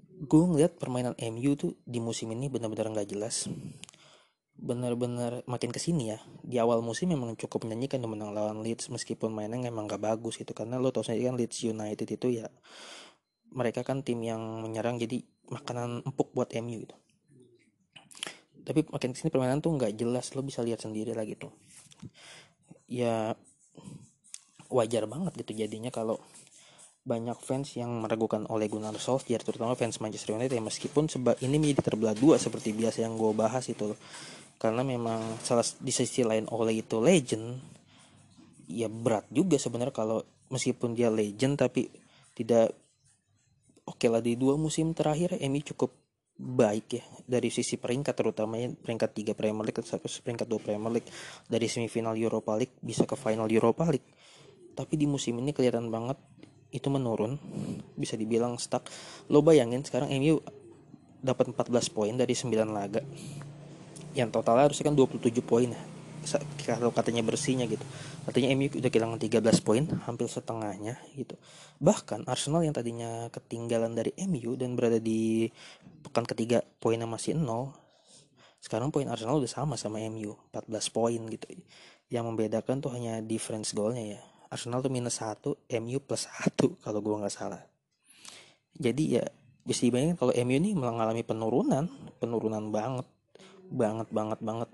Gue 0.00 0.48
ngeliat 0.48 0.80
permainan 0.80 1.14
MU 1.30 1.54
tuh 1.54 1.76
di 1.84 2.00
musim 2.00 2.32
ini 2.32 2.48
benar-benar 2.48 2.90
nggak 2.90 3.08
jelas. 3.12 3.46
Benar-benar 4.56 5.44
makin 5.44 5.70
ke 5.70 5.78
sini 5.78 6.16
ya. 6.16 6.18
Di 6.40 6.56
awal 6.56 6.80
musim 6.80 7.12
memang 7.12 7.36
cukup 7.36 7.68
menyanyikan 7.68 8.00
menang 8.04 8.32
lawan 8.32 8.64
Leeds 8.64 8.88
meskipun 8.88 9.32
mainnya 9.32 9.72
emang 9.72 9.88
gak 9.88 10.04
bagus 10.04 10.36
gitu. 10.36 10.52
Karena 10.52 10.76
lo 10.76 10.92
tau 10.92 11.00
sendiri 11.00 11.32
kan 11.32 11.36
Leeds 11.40 11.64
United 11.64 12.04
itu 12.04 12.28
ya 12.44 12.48
mereka 13.50 13.82
kan 13.82 14.02
tim 14.06 14.22
yang 14.22 14.62
menyerang. 14.62 15.00
Jadi 15.00 15.22
makanan 15.50 16.06
empuk 16.06 16.30
buat 16.32 16.48
MU 16.62 16.86
gitu. 16.86 16.96
Tapi 18.62 18.86
makin 18.86 19.10
ke 19.10 19.18
sini 19.18 19.30
permainan 19.34 19.58
tuh 19.58 19.74
nggak 19.74 19.98
jelas 19.98 20.30
lo 20.38 20.46
bisa 20.46 20.62
lihat 20.62 20.78
sendiri 20.80 21.10
lah 21.12 21.26
gitu. 21.26 21.50
Ya 22.86 23.34
wajar 24.70 25.10
banget 25.10 25.34
gitu 25.42 25.66
jadinya 25.66 25.90
kalau 25.90 26.22
banyak 27.02 27.34
fans 27.42 27.74
yang 27.74 27.90
meragukan 27.98 28.46
oleh 28.46 28.70
Gunnar 28.70 28.94
Solskjaer 28.94 29.42
terutama 29.42 29.74
fans 29.74 29.98
Manchester 29.98 30.38
United 30.38 30.54
ya. 30.54 30.62
Meskipun 30.62 31.10
sebab 31.10 31.42
ini 31.42 31.58
menjadi 31.58 31.90
terbelah 31.90 32.14
dua 32.14 32.38
seperti 32.38 32.70
biasa 32.70 33.02
yang 33.02 33.18
gue 33.18 33.32
bahas 33.34 33.66
itu 33.66 33.90
loh. 33.90 33.98
Karena 34.60 34.86
memang 34.86 35.40
salah 35.42 35.66
di 35.80 35.90
sisi 35.90 36.22
lain 36.22 36.46
oleh 36.52 36.84
itu 36.84 37.00
legend 37.02 37.58
ya 38.70 38.86
berat 38.86 39.26
juga 39.34 39.58
sebenarnya 39.58 39.90
kalau 39.90 40.22
meskipun 40.52 40.94
dia 40.94 41.10
legend 41.10 41.58
tapi 41.58 41.90
tidak 42.38 42.70
oke 44.00 44.08
lah 44.08 44.24
di 44.24 44.32
dua 44.32 44.56
musim 44.56 44.96
terakhir 44.96 45.36
Emi 45.36 45.60
cukup 45.60 45.92
baik 46.40 46.86
ya 46.96 47.04
dari 47.28 47.52
sisi 47.52 47.76
peringkat 47.76 48.16
terutamanya 48.16 48.72
peringkat 48.72 49.12
3 49.12 49.36
Premier 49.36 49.60
League 49.60 49.84
sampai 49.84 50.08
peringkat 50.08 50.48
2 50.48 50.56
Premier 50.56 50.88
League 50.88 51.10
dari 51.44 51.68
semifinal 51.68 52.16
Europa 52.16 52.56
League 52.56 52.72
bisa 52.80 53.04
ke 53.04 53.12
final 53.12 53.44
Europa 53.52 53.84
League. 53.92 54.08
Tapi 54.72 54.96
di 54.96 55.04
musim 55.04 55.36
ini 55.36 55.52
kelihatan 55.52 55.92
banget 55.92 56.16
itu 56.72 56.88
menurun 56.88 57.36
bisa 57.92 58.16
dibilang 58.16 58.56
stuck. 58.56 58.88
Lo 59.28 59.44
bayangin 59.44 59.84
sekarang 59.84 60.08
MU 60.16 60.40
dapat 61.20 61.52
14 61.52 61.68
poin 61.92 62.16
dari 62.16 62.32
9 62.32 62.56
laga 62.72 63.04
yang 64.16 64.32
totalnya 64.32 64.64
harusnya 64.64 64.88
kan 64.88 64.96
27 64.96 65.28
poin 65.44 65.76
ya 65.76 65.99
kalau 66.66 66.92
katanya 66.92 67.24
bersihnya 67.24 67.64
gitu. 67.66 67.82
Artinya 68.28 68.52
MU 68.54 68.68
udah 68.70 68.90
kehilangan 68.90 69.20
13 69.20 69.66
poin 69.66 69.84
hampir 70.04 70.26
setengahnya 70.28 71.00
gitu. 71.16 71.34
Bahkan 71.80 72.28
Arsenal 72.28 72.64
yang 72.64 72.76
tadinya 72.76 73.28
ketinggalan 73.32 73.96
dari 73.96 74.12
MU 74.28 74.54
dan 74.54 74.76
berada 74.76 75.00
di 75.00 75.48
pekan 76.04 76.24
ketiga 76.28 76.60
poinnya 76.80 77.08
masih 77.08 77.36
nol 77.36 77.72
sekarang 78.60 78.92
poin 78.92 79.08
Arsenal 79.08 79.40
udah 79.40 79.48
sama 79.48 79.74
sama 79.80 80.04
MU 80.12 80.36
14 80.52 80.68
poin 80.92 81.20
gitu. 81.32 81.46
Yang 82.12 82.24
membedakan 82.28 82.84
tuh 82.84 82.92
hanya 82.92 83.24
difference 83.24 83.72
golnya 83.72 84.18
ya. 84.18 84.20
Arsenal 84.52 84.84
tuh 84.84 84.92
minus 84.92 85.24
1 85.24 85.56
MU 85.80 85.98
plus 86.04 86.28
1 86.28 86.84
kalau 86.84 87.00
gua 87.00 87.24
nggak 87.24 87.34
salah. 87.34 87.64
Jadi 88.76 89.16
ya 89.16 89.24
bisa 89.64 89.88
dibayangin 89.88 90.16
kalau 90.16 90.32
MU 90.32 90.56
ini 90.56 90.70
mengalami 90.76 91.24
penurunan 91.24 91.84
penurunan 92.16 92.72
banget 92.72 93.06
banget 93.70 94.08
banget 94.10 94.40
banget 94.40 94.70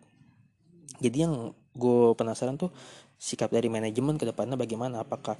jadi 1.00 1.28
yang 1.28 1.52
gue 1.76 2.16
penasaran 2.16 2.57
tuh 2.57 2.73
sikap 3.16 3.52
dari 3.52 3.69
manajemen 3.69 4.16
ke 4.16 4.25
depannya 4.28 4.57
bagaimana? 4.57 5.05
Apakah 5.05 5.37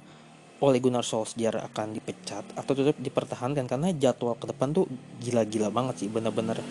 Ole 0.57 0.81
Gunnar 0.81 1.05
Solskjaer 1.05 1.61
akan 1.69 1.93
dipecat 1.93 2.57
atau 2.57 2.73
tetap 2.73 2.97
dipertahankan? 2.97 3.69
Karena 3.69 3.93
jadwal 3.93 4.37
ke 4.37 4.49
depan 4.49 4.73
tuh 4.73 4.89
gila-gila 5.21 5.69
banget 5.69 6.05
sih 6.05 6.09
bener-bener 6.09 6.61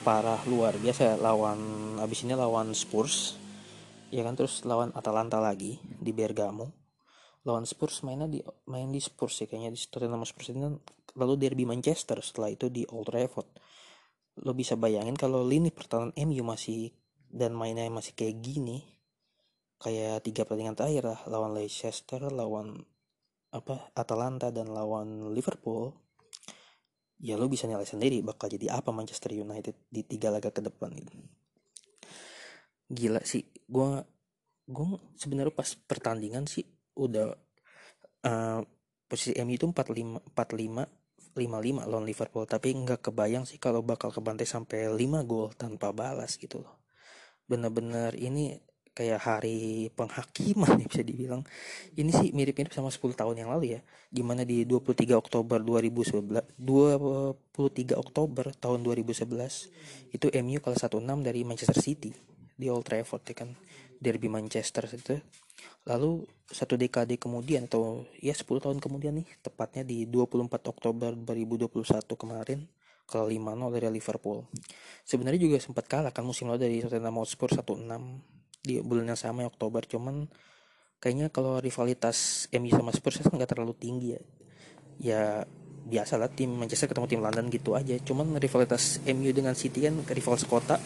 parah 0.00 0.40
luar 0.48 0.80
biasa 0.80 1.20
lawan 1.20 1.60
abis 2.00 2.24
ini 2.24 2.36
lawan 2.36 2.72
Spurs 2.76 3.40
ya 4.12 4.24
kan? 4.24 4.36
Terus 4.36 4.64
lawan 4.68 4.92
Atalanta 4.92 5.40
lagi 5.40 5.80
di 5.80 6.12
Bergamo. 6.12 6.76
Lawan 7.48 7.64
Spurs 7.64 8.04
mainnya 8.04 8.28
di 8.28 8.44
main 8.68 8.92
di 8.92 9.00
Spurs 9.00 9.40
ya 9.40 9.48
kayaknya 9.48 9.72
di 9.72 9.80
Tottenham 9.88 10.28
Spurs 10.28 10.52
ini 10.52 10.60
lalu 11.16 11.34
derby 11.40 11.64
Manchester 11.64 12.20
setelah 12.20 12.52
itu 12.52 12.68
di 12.68 12.84
Old 12.92 13.08
Trafford. 13.08 13.48
Lo 14.44 14.52
bisa 14.52 14.76
bayangin 14.76 15.16
kalau 15.16 15.40
lini 15.40 15.72
pertahanan 15.72 16.12
MU 16.20 16.44
masih 16.44 16.92
dan 17.30 17.54
mainnya 17.54 17.86
masih 17.86 18.12
kayak 18.18 18.42
gini 18.42 18.82
kayak 19.80 20.26
tiga 20.26 20.44
pertandingan 20.44 20.76
terakhir 20.76 21.08
lah 21.08 21.20
lawan 21.30 21.56
Leicester 21.56 22.20
lawan 22.28 22.84
apa 23.50 23.90
Atalanta 23.96 24.52
dan 24.52 24.70
lawan 24.70 25.30
Liverpool 25.32 25.94
ya 27.22 27.38
lo 27.38 27.46
bisa 27.46 27.70
nilai 27.70 27.86
sendiri 27.86 28.20
bakal 28.20 28.50
jadi 28.50 28.76
apa 28.76 28.90
Manchester 28.90 29.32
United 29.32 29.88
di 29.88 30.02
tiga 30.04 30.28
laga 30.28 30.50
ke 30.50 30.60
depan 30.60 30.90
gitu. 30.94 31.14
Gila 32.90 33.22
sih 33.22 33.46
gue 33.46 33.88
gue 34.70 34.86
sebenarnya 35.18 35.54
pas 35.54 35.70
pertandingan 35.74 36.46
sih 36.46 36.66
udah 36.98 37.34
uh, 38.26 38.60
posisi 39.06 39.34
MU 39.42 39.54
itu 39.54 39.66
45 39.66 40.34
45 40.34 41.36
55 41.36 41.90
lawan 41.90 42.06
Liverpool. 42.06 42.44
Tapi 42.46 42.68
nggak 42.74 43.00
kebayang 43.10 43.44
sih 43.46 43.56
kalau 43.56 43.80
bakal 43.84 44.10
kebantai 44.10 44.48
sampai 44.48 44.90
5 44.90 45.28
gol 45.28 45.52
tanpa 45.54 45.94
balas 45.94 46.36
gitu 46.36 46.62
loh 46.62 46.79
bener-bener 47.50 48.14
ini 48.14 48.62
kayak 48.94 49.20
hari 49.22 49.88
penghakiman 49.94 50.76
ya 50.78 50.86
bisa 50.86 51.02
dibilang. 51.02 51.42
Ini 51.96 52.10
sih 52.10 52.28
mirip-mirip 52.36 52.70
sama 52.70 52.92
10 52.92 53.16
tahun 53.16 53.36
yang 53.42 53.50
lalu 53.50 53.78
ya 53.78 53.80
di 54.10 54.22
mana 54.22 54.46
di 54.46 54.66
23 54.66 55.14
Oktober 55.18 55.58
2011 55.62 56.58
23 56.58 57.96
Oktober 57.96 58.44
tahun 58.58 58.78
2011 58.82 60.14
itu 60.14 60.26
MU 60.42 60.58
kalah 60.62 60.78
1-6 60.78 61.26
dari 61.26 61.40
Manchester 61.46 61.78
City 61.78 62.10
di 62.60 62.66
Old 62.68 62.84
Trafford 62.84 63.22
ya 63.24 63.34
kan? 63.34 63.50
Derby 64.00 64.28
Manchester 64.28 64.84
itu. 64.88 65.16
Lalu 65.88 66.24
satu 66.48 66.76
dekade 66.76 67.16
kemudian 67.16 67.68
atau 67.68 68.04
ya 68.20 68.36
10 68.36 68.64
tahun 68.64 68.78
kemudian 68.80 69.16
nih 69.16 69.28
tepatnya 69.40 69.84
di 69.86 70.04
24 70.08 70.50
Oktober 70.72 71.12
2021 71.16 71.72
kemarin 72.16 72.60
ke 73.10 73.18
5-0 73.18 73.74
dari 73.74 73.90
Liverpool. 73.90 74.46
Sebenarnya 75.02 75.42
juga 75.42 75.58
sempat 75.58 75.90
kalah 75.90 76.14
kan 76.14 76.22
musim 76.22 76.46
lalu 76.46 76.62
dari 76.62 76.76
Tottenham 76.78 77.18
Hotspur 77.18 77.50
1-6 77.50 77.82
di 78.62 78.78
bulan 78.78 79.10
yang 79.10 79.18
sama 79.18 79.42
Oktober 79.48 79.82
cuman 79.88 80.28
kayaknya 81.00 81.32
kalau 81.32 81.58
rivalitas 81.58 82.46
MU 82.52 82.70
sama 82.70 82.92
Spurs 82.92 83.24
kan 83.24 83.34
nggak 83.34 83.50
terlalu 83.50 83.74
tinggi 83.74 84.08
ya. 84.14 84.22
Ya 85.00 85.22
biasa 85.80 86.20
lah 86.20 86.28
tim 86.28 86.54
Manchester 86.54 86.92
ketemu 86.92 87.08
tim 87.08 87.20
London 87.24 87.50
gitu 87.50 87.74
aja. 87.74 87.96
Cuman 87.98 88.36
rivalitas 88.38 89.02
MU 89.08 89.32
dengan 89.34 89.56
City 89.58 89.88
kan 89.88 89.96
rival 90.06 90.36
sekota 90.38 90.76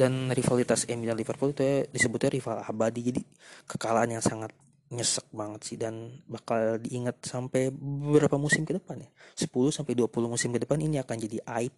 dan 0.00 0.32
rivalitas 0.32 0.88
MU 0.88 1.04
dan 1.04 1.16
Liverpool 1.20 1.52
itu 1.52 1.62
ya 1.62 1.76
disebutnya 1.84 2.32
rival 2.32 2.64
abadi 2.64 3.00
jadi 3.12 3.22
kekalahan 3.68 4.18
yang 4.18 4.24
sangat 4.24 4.56
nyesek 4.92 5.24
banget 5.32 5.60
sih 5.64 5.76
dan 5.80 6.20
bakal 6.28 6.76
diingat 6.76 7.24
sampai 7.24 7.72
beberapa 7.72 8.36
musim 8.36 8.68
ke 8.68 8.76
depan 8.76 9.00
ya. 9.00 9.10
10 9.40 9.48
sampai 9.72 9.96
20 9.96 10.12
musim 10.28 10.52
ke 10.52 10.60
depan 10.60 10.78
ini 10.84 11.00
akan 11.00 11.16
jadi 11.16 11.40
aib 11.64 11.72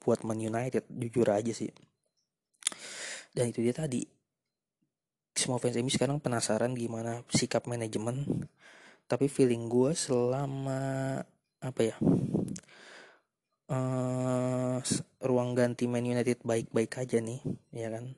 buat 0.00 0.24
Man 0.24 0.40
United 0.40 0.88
jujur 0.88 1.28
aja 1.28 1.52
sih. 1.52 1.68
Dan 3.36 3.52
itu 3.52 3.60
dia 3.60 3.76
tadi. 3.76 4.00
Semua 5.34 5.58
fans 5.58 5.76
MU 5.76 5.90
sekarang 5.90 6.22
penasaran 6.22 6.72
gimana 6.72 7.20
sikap 7.28 7.68
manajemen. 7.68 8.46
Tapi 9.04 9.28
feeling 9.28 9.68
gue 9.68 9.92
selama 9.92 11.20
apa 11.60 11.80
ya 11.80 11.96
uh, 13.68 14.76
ruang 15.24 15.50
ganti 15.56 15.88
Man 15.88 16.04
United 16.04 16.44
baik-baik 16.44 16.92
aja 17.00 17.18
nih 17.20 17.40
ya 17.72 17.88
kan. 17.92 18.14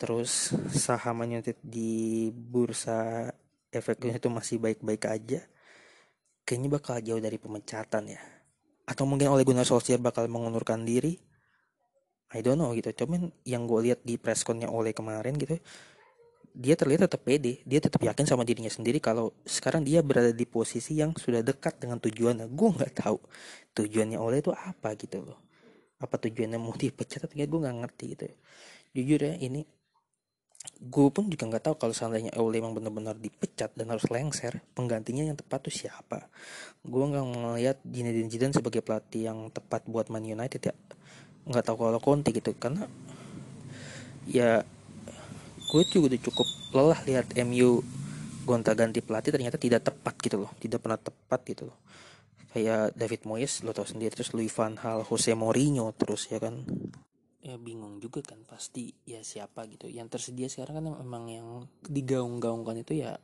Terus 0.00 0.56
saham 0.72 1.22
United 1.28 1.60
di 1.60 2.32
bursa 2.32 3.28
efeknya 3.70 4.18
itu 4.18 4.28
masih 4.30 4.58
baik-baik 4.58 5.02
aja 5.06 5.40
kayaknya 6.44 6.68
bakal 6.74 6.98
jauh 6.98 7.22
dari 7.22 7.38
pemecatan 7.38 8.10
ya. 8.10 8.20
Atau 8.86 9.06
mungkin 9.06 9.30
oleh 9.30 9.46
Gunnar 9.46 9.62
Solskjaer 9.62 10.02
bakal 10.02 10.26
mengundurkan 10.26 10.82
diri? 10.82 11.14
I 12.34 12.42
don't 12.42 12.58
know 12.58 12.74
gitu. 12.74 12.90
Cuman 12.90 13.30
yang 13.46 13.70
gue 13.70 13.90
lihat 13.90 14.02
di 14.02 14.18
pressconnya 14.18 14.66
oleh 14.66 14.90
kemarin 14.90 15.38
gitu 15.38 15.62
dia 16.54 16.74
terlihat 16.74 17.06
tetap 17.06 17.22
pede. 17.22 17.62
Dia 17.62 17.78
tetap 17.78 18.02
yakin 18.02 18.26
sama 18.26 18.42
dirinya 18.42 18.70
sendiri 18.70 18.98
kalau 18.98 19.30
sekarang 19.46 19.86
dia 19.86 20.02
berada 20.02 20.34
di 20.34 20.46
posisi 20.46 20.98
yang 20.98 21.14
sudah 21.14 21.46
dekat 21.46 21.78
dengan 21.78 22.02
tujuannya. 22.02 22.50
Gue 22.50 22.68
nggak 22.74 23.06
tahu 23.06 23.18
tujuannya 23.78 24.18
oleh 24.18 24.42
itu 24.42 24.50
apa 24.50 24.98
gitu 24.98 25.22
loh. 25.22 25.38
Apa 26.00 26.18
tujuannya 26.18 26.58
mau 26.58 26.74
dipecat 26.74 27.28
atau 27.28 27.36
gue 27.36 27.60
nggak 27.60 27.76
ngerti 27.86 28.04
gitu. 28.16 28.24
Jujur 28.90 29.20
ya 29.22 29.34
ini 29.38 29.62
gue 30.80 31.08
pun 31.12 31.28
juga 31.28 31.44
nggak 31.44 31.64
tahu 31.68 31.74
kalau 31.76 31.92
seandainya 31.92 32.32
Ole 32.40 32.60
emang 32.60 32.72
benar-benar 32.72 33.12
dipecat 33.16 33.72
dan 33.76 33.92
harus 33.92 34.08
lengser 34.08 34.64
penggantinya 34.72 35.28
yang 35.28 35.36
tepat 35.36 35.68
tuh 35.68 35.72
siapa? 35.72 36.28
Gue 36.80 37.04
nggak 37.04 37.24
melihat 37.24 37.76
Zinedine 37.84 38.32
Zidane 38.32 38.56
sebagai 38.56 38.80
pelatih 38.80 39.28
yang 39.28 39.52
tepat 39.52 39.84
buat 39.84 40.08
Man 40.08 40.24
United 40.24 40.60
ya. 40.60 40.74
Nggak 41.44 41.64
tahu 41.68 41.76
kalau 41.84 42.00
Conte 42.00 42.32
gitu 42.32 42.56
karena 42.56 42.88
ya 44.24 44.64
gue 45.68 45.82
juga 45.92 46.12
udah 46.12 46.20
cukup 46.24 46.48
lelah 46.72 47.00
lihat 47.04 47.26
MU 47.44 47.84
gonta 48.48 48.72
ganti 48.72 49.04
pelatih 49.04 49.36
ternyata 49.36 49.60
tidak 49.60 49.84
tepat 49.84 50.16
gitu 50.18 50.42
loh 50.44 50.50
tidak 50.56 50.80
pernah 50.80 51.00
tepat 51.00 51.40
gitu 51.44 51.62
loh. 51.68 51.78
Kayak 52.50 52.96
David 52.98 53.28
Moyes 53.28 53.62
lo 53.62 53.70
tau 53.76 53.86
sendiri 53.86 54.10
terus 54.10 54.32
Louis 54.34 54.50
van 54.50 54.74
Gaal 54.74 55.04
Jose 55.06 55.36
Mourinho 55.36 55.92
terus 55.92 56.26
ya 56.32 56.40
kan 56.40 56.64
ya 57.50 57.56
bingung 57.58 57.98
juga 57.98 58.22
kan 58.22 58.38
pasti 58.46 58.94
ya 59.04 59.26
siapa 59.26 59.66
gitu. 59.66 59.90
Yang 59.90 60.18
tersedia 60.18 60.46
sekarang 60.46 60.80
kan 60.80 60.86
memang 61.02 61.24
yang 61.26 61.48
digaung-gaungkan 61.84 62.86
itu 62.86 63.02
ya 63.02 63.18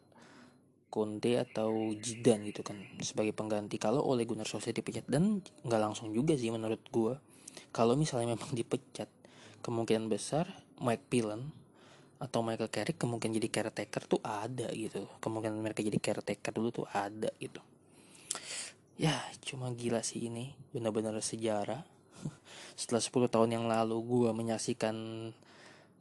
Conte 0.86 1.36
atau 1.36 1.92
Jidan 1.92 2.46
gitu 2.46 2.64
kan 2.64 2.78
sebagai 3.04 3.36
pengganti. 3.36 3.76
Kalau 3.76 4.02
oleh 4.02 4.24
Gunnar 4.24 4.48
Solskjaer 4.48 4.80
dipecat 4.80 5.06
dan 5.06 5.44
nggak 5.66 5.80
langsung 5.82 6.10
juga 6.14 6.34
sih 6.38 6.48
menurut 6.48 6.80
gue 6.88 7.14
kalau 7.74 7.98
misalnya 7.98 8.32
memang 8.36 8.52
dipecat 8.54 9.10
kemungkinan 9.60 10.08
besar 10.08 10.46
Mike 10.80 11.06
Pillen 11.10 11.50
atau 12.16 12.40
Michael 12.40 12.72
Carrick 12.72 12.96
kemungkinan 12.96 13.36
jadi 13.36 13.48
caretaker 13.52 14.02
tuh 14.08 14.20
ada 14.24 14.72
gitu. 14.72 15.04
Kemungkinan 15.20 15.60
mereka 15.60 15.84
jadi 15.84 16.00
caretaker 16.00 16.52
dulu 16.54 16.68
tuh 16.72 16.86
ada 16.88 17.28
gitu. 17.36 17.60
Ya 18.96 19.20
cuma 19.44 19.68
gila 19.76 20.00
sih 20.00 20.32
ini. 20.32 20.56
Benar-benar 20.72 21.20
sejarah 21.20 21.95
setelah 22.76 23.02
10 23.02 23.32
tahun 23.32 23.50
yang 23.56 23.64
lalu 23.66 23.96
gue 24.04 24.30
menyaksikan 24.30 24.96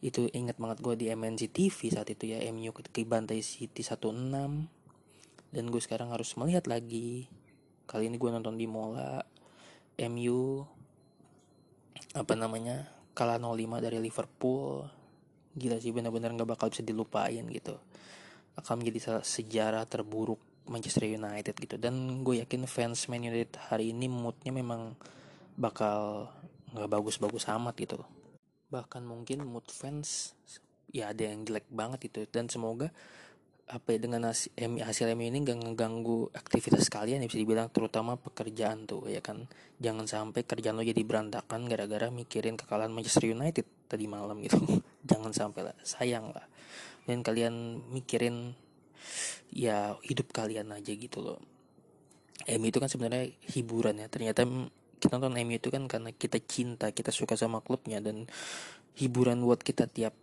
itu 0.05 0.29
ingat 0.35 0.61
banget 0.61 0.85
gue 0.85 0.93
di 0.99 1.05
MNC 1.09 1.49
TV 1.49 1.77
saat 1.89 2.05
itu 2.13 2.29
ya 2.29 2.43
MU 2.53 2.69
ketika 2.75 3.01
bantai 3.07 3.41
City 3.41 3.81
16 3.81 4.75
dan 5.55 5.71
gue 5.71 5.81
sekarang 5.81 6.11
harus 6.11 6.35
melihat 6.35 6.67
lagi. 6.67 7.31
Kali 7.87 8.11
ini 8.11 8.19
gue 8.19 8.27
nonton 8.27 8.59
di 8.59 8.67
Mola 8.67 9.23
MU 10.11 10.67
apa 12.11 12.33
namanya 12.35 12.91
kalah 13.15 13.39
05 13.39 13.79
dari 13.79 13.97
Liverpool. 14.03 14.83
Gila 15.55 15.79
sih 15.79 15.95
benar-benar 15.95 16.35
nggak 16.35 16.59
bakal 16.59 16.67
bisa 16.67 16.83
dilupain 16.83 17.47
gitu. 17.47 17.79
Akan 18.59 18.83
menjadi 18.83 19.23
sejarah 19.23 19.87
terburuk 19.87 20.43
Manchester 20.67 21.07
United 21.07 21.55
gitu. 21.55 21.79
Dan 21.79 22.21
gue 22.27 22.43
yakin 22.43 22.67
fans 22.67 23.07
Man 23.07 23.23
United 23.23 23.55
hari 23.71 23.95
ini 23.95 24.11
moodnya 24.11 24.51
memang 24.51 24.99
bakal 25.55 26.29
nggak 26.75 26.91
bagus-bagus 26.91 27.47
amat 27.51 27.75
gitu. 27.79 27.99
Bahkan 28.71 29.03
mungkin 29.07 29.47
mood 29.47 29.67
fans 29.71 30.35
ya 30.91 31.11
ada 31.11 31.31
yang 31.31 31.47
jelek 31.47 31.67
banget 31.71 32.11
itu. 32.11 32.27
Dan 32.27 32.51
semoga 32.51 32.91
apa 33.65 33.97
ya 33.97 33.99
dengan 33.99 34.29
hasil, 34.29 34.53
hasil 34.61 35.09
MU 35.17 35.25
ini 35.25 35.41
gak 35.41 35.57
ngeganggu 35.57 36.29
aktivitas 36.37 36.85
kalian 36.85 37.25
ya 37.25 37.25
bisa 37.25 37.41
dibilang 37.41 37.65
terutama 37.73 38.13
pekerjaan 38.19 38.85
tuh 38.85 39.07
ya 39.09 39.23
kan. 39.23 39.47
Jangan 39.81 40.05
sampai 40.05 40.45
kerjaan 40.45 40.77
lo 40.77 40.85
jadi 40.85 41.01
berantakan 41.01 41.65
gara-gara 41.65 42.13
mikirin 42.13 42.59
kekalahan 42.59 42.93
Manchester 42.93 43.31
United 43.31 43.65
tadi 43.89 44.05
malam 44.05 44.37
gitu. 44.45 44.61
Jangan 45.09 45.31
sampai 45.33 45.71
lah 45.71 45.75
sayang 45.81 46.29
lah. 46.29 46.45
Dan 47.05 47.25
kalian 47.25 47.81
mikirin 47.89 48.53
ya 49.49 49.95
hidup 50.05 50.29
kalian 50.35 50.73
aja 50.73 50.91
gitu 50.93 51.23
loh. 51.23 51.39
MU 52.45 52.67
itu 52.69 52.77
kan 52.77 52.91
sebenarnya 52.91 53.31
hiburan 53.55 53.97
ya 53.97 54.11
ternyata 54.11 54.45
kita 54.99 55.19
nonton 55.19 55.37
MU 55.41 55.55
itu 55.57 55.69
kan 55.71 55.85
karena 55.85 56.09
kita 56.15 56.39
cinta 56.43 56.91
kita 56.91 57.11
suka 57.11 57.35
sama 57.35 57.61
klubnya 57.61 57.99
dan 57.99 58.27
hiburan 58.95 59.43
buat 59.43 59.59
kita 59.61 59.91
tiap 59.91 60.15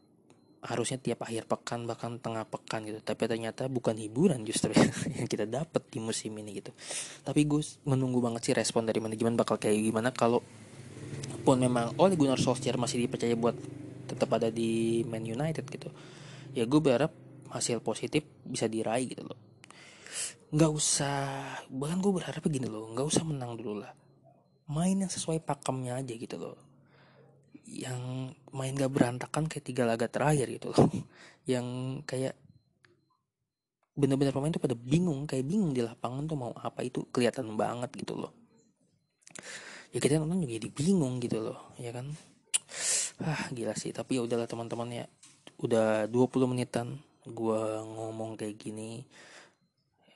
harusnya 0.62 1.02
tiap 1.02 1.26
akhir 1.26 1.50
pekan 1.50 1.90
bahkan 1.90 2.22
tengah 2.22 2.46
pekan 2.46 2.87
gitu. 2.87 3.02
Tapi 3.02 3.26
ternyata 3.26 3.66
bukan 3.66 3.98
hiburan 3.98 4.46
justru 4.46 4.70
yang 5.18 5.26
kita 5.26 5.44
dapat 5.44 5.82
di 5.90 5.98
musim 5.98 6.32
ini 6.38 6.62
gitu. 6.62 6.70
Tapi 7.26 7.44
gue 7.44 7.62
menunggu 7.87 8.22
banget 8.22 8.50
sih 8.50 8.54
respon 8.54 8.87
dari 8.87 9.02
manajemen 9.02 9.35
bakal 9.35 9.58
kayak 9.58 9.82
gimana. 9.82 10.14
Kalau 10.14 10.38
pun 11.42 11.58
memang 11.58 11.98
oleh 11.98 12.14
Gunnar 12.14 12.38
Solskjaer 12.38 12.78
masih 12.78 13.02
dipercaya 13.02 13.35
buat 13.35 13.58
tetap 14.06 14.30
ada 14.38 14.54
di 14.54 15.02
Man 15.02 15.26
United 15.26 15.66
gitu 15.66 15.90
ya 16.52 16.68
gue 16.68 16.80
berharap 16.80 17.12
hasil 17.52 17.80
positif 17.80 18.24
bisa 18.44 18.68
diraih 18.68 19.08
gitu 19.08 19.24
loh. 19.24 19.38
Nggak 20.52 20.72
usah 20.72 21.18
bahkan 21.72 21.98
gue 22.00 22.12
berharap 22.12 22.40
begini 22.44 22.68
loh 22.68 22.92
nggak 22.92 23.08
usah 23.08 23.24
menang 23.24 23.56
dulu 23.56 23.80
lah 23.80 23.92
main 24.72 24.96
yang 24.96 25.12
sesuai 25.12 25.44
pakemnya 25.44 26.00
aja 26.00 26.16
gitu 26.16 26.40
loh. 26.40 26.56
Yang 27.68 28.32
main 28.56 28.72
gak 28.72 28.92
berantakan 28.92 29.44
kayak 29.48 29.64
tiga 29.68 29.85
laga 29.85 30.08
terakhir 30.08 30.48
gitu 30.48 30.72
loh. 30.72 30.88
Yang 31.52 31.66
kayak 32.08 32.35
bener-bener 33.92 34.32
pemain 34.32 34.48
tuh 34.48 34.62
pada 34.62 34.72
bingung 34.72 35.28
kayak 35.28 35.44
bingung 35.44 35.76
di 35.76 35.85
lapangan 35.85 36.24
tuh 36.24 36.38
mau 36.38 36.52
apa 36.56 36.80
itu 36.80 37.04
kelihatan 37.12 37.52
banget 37.61 37.92
gitu 37.92 38.16
loh. 38.16 38.32
Ya 39.92 40.00
kita 40.00 40.16
nonton 40.16 40.40
juga 40.40 40.56
jadi 40.56 40.68
bingung 40.72 41.20
gitu 41.20 41.44
loh 41.44 41.76
ya 41.76 41.92
kan? 41.92 42.08
Ah 43.22 43.52
gila 43.52 43.76
sih 43.76 43.92
tapi 43.92 44.16
ya 44.16 44.24
udahlah 44.24 44.48
teman-teman 44.48 45.04
ya. 45.04 45.06
Udah 45.61 46.08
20 46.08 46.48
menitan 46.48 46.96
gua 47.28 47.85
ngomong 47.85 48.40
kayak 48.40 48.56
gini 48.56 49.04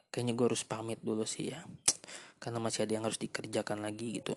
kayaknya 0.09 0.33
gue 0.33 0.47
harus 0.49 0.64
pamit 0.64 0.97
dulu 1.05 1.29
sih 1.29 1.53
ya. 1.53 1.61
Karena 2.40 2.57
masih 2.57 2.88
ada 2.88 2.92
yang 2.97 3.05
harus 3.05 3.21
dikerjakan 3.21 3.85
lagi 3.85 4.25
gitu 4.25 4.33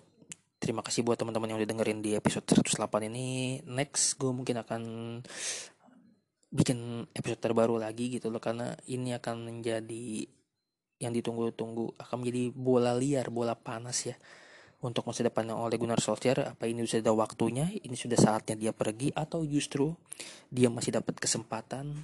terima 0.70 0.86
kasih 0.86 1.02
buat 1.02 1.18
teman-teman 1.18 1.50
yang 1.50 1.58
udah 1.58 1.66
dengerin 1.66 1.98
di 1.98 2.14
episode 2.14 2.46
108 2.46 3.10
ini. 3.10 3.58
Next 3.66 4.14
gue 4.14 4.30
mungkin 4.30 4.62
akan 4.62 4.82
bikin 6.46 7.10
episode 7.10 7.42
terbaru 7.42 7.74
lagi 7.74 8.06
gitu 8.06 8.30
loh 8.30 8.38
karena 8.38 8.78
ini 8.86 9.10
akan 9.18 9.50
menjadi 9.50 10.30
yang 11.02 11.10
ditunggu-tunggu 11.10 11.98
akan 11.98 12.16
menjadi 12.22 12.54
bola 12.54 12.94
liar 12.94 13.34
bola 13.34 13.58
panas 13.58 14.06
ya 14.06 14.14
untuk 14.86 15.10
masa 15.10 15.26
depannya 15.26 15.58
oleh 15.58 15.74
Gunnar 15.74 15.98
Solskjaer. 15.98 16.54
Apa 16.54 16.70
ini 16.70 16.86
sudah 16.86 17.18
waktunya 17.18 17.66
ini 17.82 17.98
sudah 17.98 18.14
saatnya 18.14 18.54
dia 18.54 18.70
pergi 18.70 19.10
atau 19.10 19.42
justru 19.42 19.90
dia 20.54 20.70
masih 20.70 20.94
dapat 21.02 21.18
kesempatan 21.18 21.98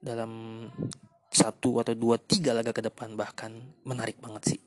dalam 0.00 0.32
satu 1.28 1.84
atau 1.84 1.92
dua 1.92 2.16
tiga 2.16 2.56
laga 2.56 2.72
ke 2.72 2.80
depan 2.80 3.12
bahkan 3.12 3.52
menarik 3.84 4.16
banget 4.24 4.56
sih 4.56 4.60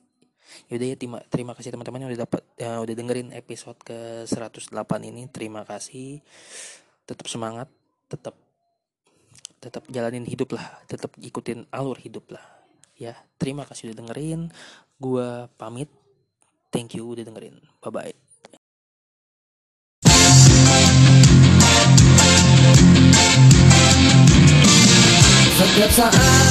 Yaudah 0.68 0.88
ya 0.92 0.96
terima, 1.00 1.18
terima 1.28 1.54
kasih 1.56 1.72
teman-teman 1.74 2.04
yang 2.04 2.10
udah 2.14 2.22
dapat 2.28 2.42
ya, 2.60 2.80
udah 2.82 2.96
dengerin 2.96 3.30
episode 3.36 3.80
ke 3.82 4.26
108 4.28 4.74
ini. 5.08 5.28
Terima 5.30 5.64
kasih. 5.64 6.20
Tetap 7.08 7.28
semangat, 7.32 7.72
tetap 8.12 8.36
tetap 9.58 9.84
jalanin 9.90 10.24
hidup 10.28 10.54
lah, 10.54 10.66
tetap 10.86 11.12
ikutin 11.18 11.66
alur 11.74 11.98
hidup 11.98 12.30
lah. 12.30 12.44
Ya, 12.98 13.14
terima 13.38 13.66
kasih 13.66 13.94
udah 13.94 13.98
dengerin. 14.06 14.50
Gua 14.98 15.50
pamit. 15.58 15.90
Thank 16.74 16.98
you 16.98 17.06
udah 17.14 17.24
dengerin. 17.26 17.62
Bye 17.82 17.92
bye. 17.94 18.16
Setiap 25.58 25.92
saat 25.94 26.47